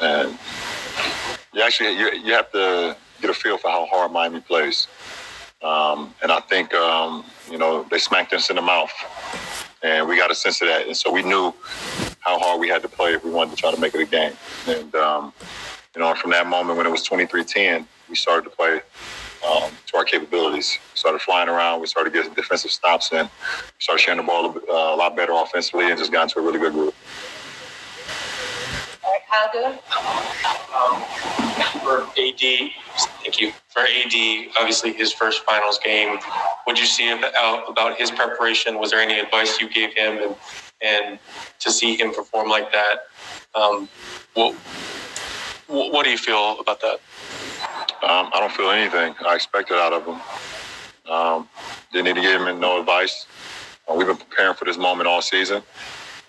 [0.00, 0.38] and
[1.52, 4.86] you actually you, you have to get a feel for how hard Miami plays.
[5.62, 8.92] Um, and I think um, you know they smacked us in the mouth,
[9.82, 11.52] and we got a sense of that, and so we knew
[12.20, 14.06] how hard we had to play if we wanted to try to make it a
[14.06, 14.32] game.
[14.68, 15.32] And um,
[15.94, 18.80] you know, from that moment when it was 23-10, we started to play
[19.46, 20.78] um, to our capabilities.
[20.92, 21.80] We started flying around.
[21.80, 23.24] We started getting defensive stops in.
[23.24, 26.38] We started sharing the ball a, uh, a lot better offensively, and just got into
[26.38, 26.94] a really good group.
[29.28, 29.78] Kyle Dillon.
[30.74, 31.02] Um,
[31.80, 32.40] for AD,
[33.22, 33.52] thank you.
[33.68, 36.18] For AD, obviously his first finals game.
[36.64, 38.78] What you see about, about his preparation?
[38.78, 40.36] Was there any advice you gave him, and
[40.80, 41.18] and
[41.58, 43.06] to see him perform like that?
[43.54, 43.88] Um,
[44.34, 44.54] what
[45.66, 47.00] what do you feel about that?
[48.02, 49.14] Um, I don't feel anything.
[49.26, 51.12] I expected out of him.
[51.12, 51.48] Um,
[51.92, 53.26] didn't need to give him no advice.
[53.86, 55.62] Uh, we've been preparing for this moment all season.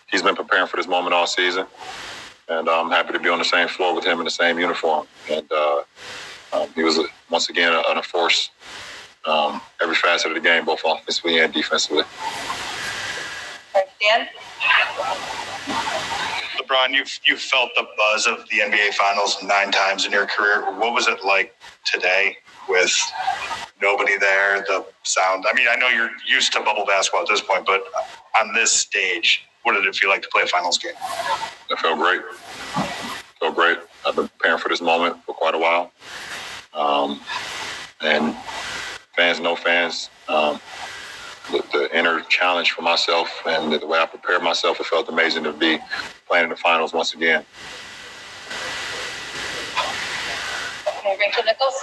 [0.08, 1.68] He's been preparing for this moment all season
[2.50, 5.08] and I'm happy to be on the same floor with him in the same uniform.
[5.30, 5.84] And uh,
[6.54, 7.00] um, he was
[7.30, 8.50] once again a, a force
[9.26, 12.04] um, every facet of the game, both offensively and defensively.
[14.02, 14.28] Dan.
[16.58, 20.64] LeBron, you've you've felt the buzz of the NBA Finals nine times in your career.
[20.80, 21.56] What was it like
[21.86, 22.96] today with
[23.82, 24.62] nobody there?
[24.62, 25.46] The sound.
[25.52, 27.84] I mean, I know you're used to bubble basketball at this point, but
[28.40, 30.94] on this stage, what did it feel like to play a finals game?
[31.70, 32.22] It felt great.
[32.22, 33.78] It felt great.
[34.04, 35.92] I've been preparing for this moment for quite a while.
[36.74, 37.22] Um,
[38.02, 38.36] and
[39.16, 40.60] fans, no fans, um,
[41.52, 45.44] the, the, inner challenge for myself and the way I prepared myself, it felt amazing
[45.44, 45.78] to be
[46.28, 47.46] playing in the finals once again.
[51.06, 51.76] Rachel Nichols.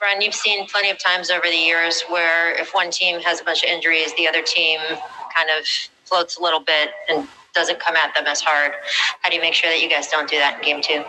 [0.00, 3.44] Ron, you've seen plenty of times over the years where if one team has a
[3.44, 4.78] bunch of injuries, the other team
[5.38, 5.66] kind of
[6.04, 8.72] floats a little bit and doesn't come at them as hard.
[9.20, 11.04] How do you make sure that you guys don't do that in game two?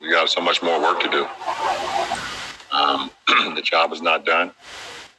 [0.00, 1.26] We got so much more work to do.
[2.72, 3.10] Um,
[3.54, 4.52] the job is not done.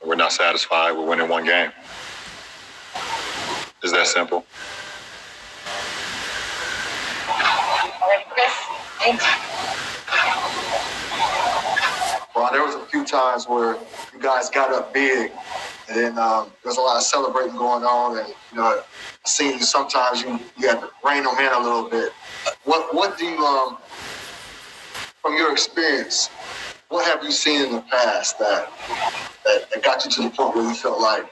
[0.06, 0.94] We're not satisfied.
[0.94, 1.72] We're winning one game.
[3.84, 4.45] Is that simple?
[12.35, 13.76] Well, there was a few times where
[14.14, 15.31] you guys got up big,
[15.89, 18.84] and then um, there's a lot of celebrating going on, and you know, I
[19.26, 22.11] seen sometimes you you had to rein them in a little bit.
[22.64, 23.77] What what do you um
[25.22, 26.30] from your experience?
[26.89, 28.69] What have you seen in the past that
[29.45, 31.30] that, that got you to the point where you felt like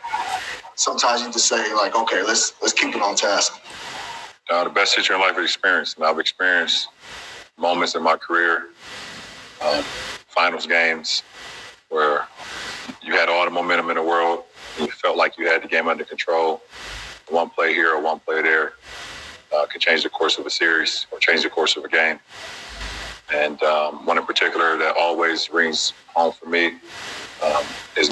[0.75, 3.53] sometimes you just say like, okay, let's let's keep it on task.
[4.49, 6.89] Uh, the best teacher in life is experience, and I've experienced
[7.57, 8.67] moments in my career,
[9.61, 9.83] um,
[10.37, 11.23] finals games,
[11.89, 12.27] where
[13.01, 14.43] you had all the momentum in the world,
[14.79, 16.61] you felt like you had the game under control.
[17.29, 18.73] One play here or one play there
[19.51, 22.19] uh, could change the course of a series or change the course of a game.
[23.33, 26.67] And um, one in particular that always rings home for me
[27.43, 27.65] um,
[27.97, 28.11] is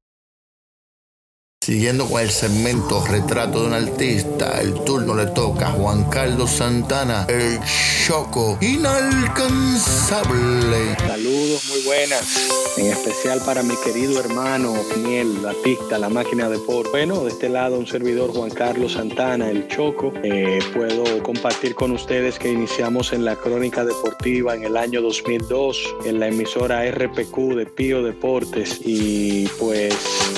[1.63, 6.49] Siguiendo con el segmento Retrato de un artista, el turno le toca a Juan Carlos
[6.49, 7.59] Santana, el
[8.07, 10.97] Choco inalcanzable.
[10.97, 12.49] Saludos, muy buenas.
[12.77, 14.73] En especial para mi querido hermano
[15.03, 16.89] Miel, la pista, la máquina de por.
[16.89, 20.11] Bueno, de este lado un servidor Juan Carlos Santana, el Choco.
[20.23, 25.95] Eh, puedo compartir con ustedes que iniciamos en la crónica deportiva en el año 2002
[26.05, 29.95] en la emisora RPQ de Pío Deportes y pues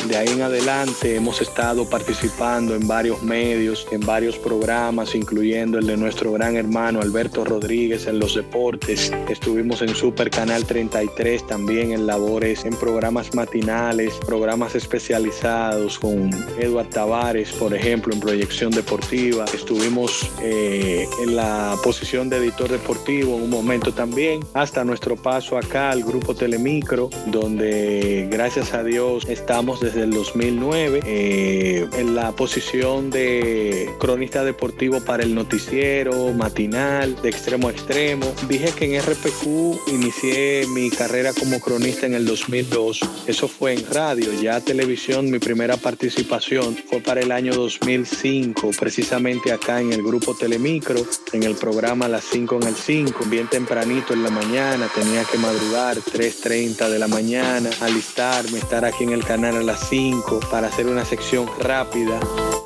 [0.07, 5.87] de ahí en adelante hemos estado participando en varios medios, en varios programas, incluyendo el
[5.87, 9.11] de nuestro gran hermano Alberto Rodríguez en los deportes.
[9.29, 16.29] Estuvimos en Super Canal 33 también en labores, en programas matinales, programas especializados con
[16.59, 19.45] Eduard Tavares, por ejemplo, en proyección deportiva.
[19.53, 25.57] Estuvimos eh, en la posición de editor deportivo en un momento también, hasta nuestro paso
[25.57, 32.31] acá al grupo Telemicro, donde gracias a Dios estamos desde el 2009 eh, en la
[32.31, 38.33] posición de cronista deportivo para el noticiero matinal de extremo a extremo.
[38.47, 42.99] Dije que en RPQ inicié mi carrera como cronista en el 2002.
[43.27, 49.51] Eso fue en radio, ya televisión, mi primera participación fue para el año 2005, precisamente
[49.51, 51.01] acá en el grupo Telemicro,
[51.31, 55.37] en el programa Las 5 en el 5, bien tempranito en la mañana, tenía que
[55.37, 60.67] madrugar 3.30 de la mañana, alistarme, estar aquí en el canal a las 5 para
[60.67, 62.19] hacer una sección rápida,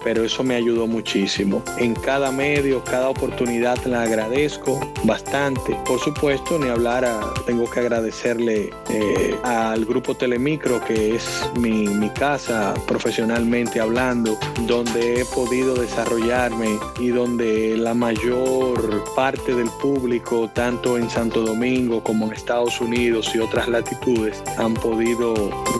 [0.03, 1.63] pero eso me ayudó muchísimo.
[1.77, 5.77] En cada medio, cada oportunidad la agradezco bastante.
[5.85, 11.25] Por supuesto, ni hablar, a, tengo que agradecerle eh, al grupo Telemicro, que es
[11.59, 14.37] mi, mi casa profesionalmente hablando,
[14.67, 22.03] donde he podido desarrollarme y donde la mayor parte del público, tanto en Santo Domingo
[22.03, 25.33] como en Estados Unidos y otras latitudes, han podido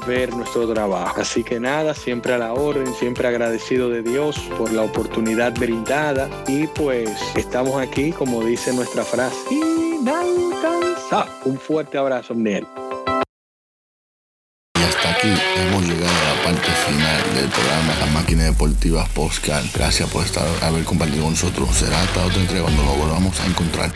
[0.07, 1.22] ver nuestro trabajo.
[1.22, 6.30] Así que nada, siempre a la orden, siempre agradecido de Dios por la oportunidad brindada
[6.47, 11.31] y pues estamos aquí, como dice nuestra frase, inalcanzable.
[11.45, 12.68] Un fuerte abrazo, Miel.
[14.77, 19.68] Y hasta aquí hemos llegado a la parte final del programa La Máquina Deportiva Postcal.
[19.73, 21.69] Gracias por estar, haber compartido con nosotros.
[21.76, 23.91] Será hasta otra entrega cuando nos volvamos a encontrar.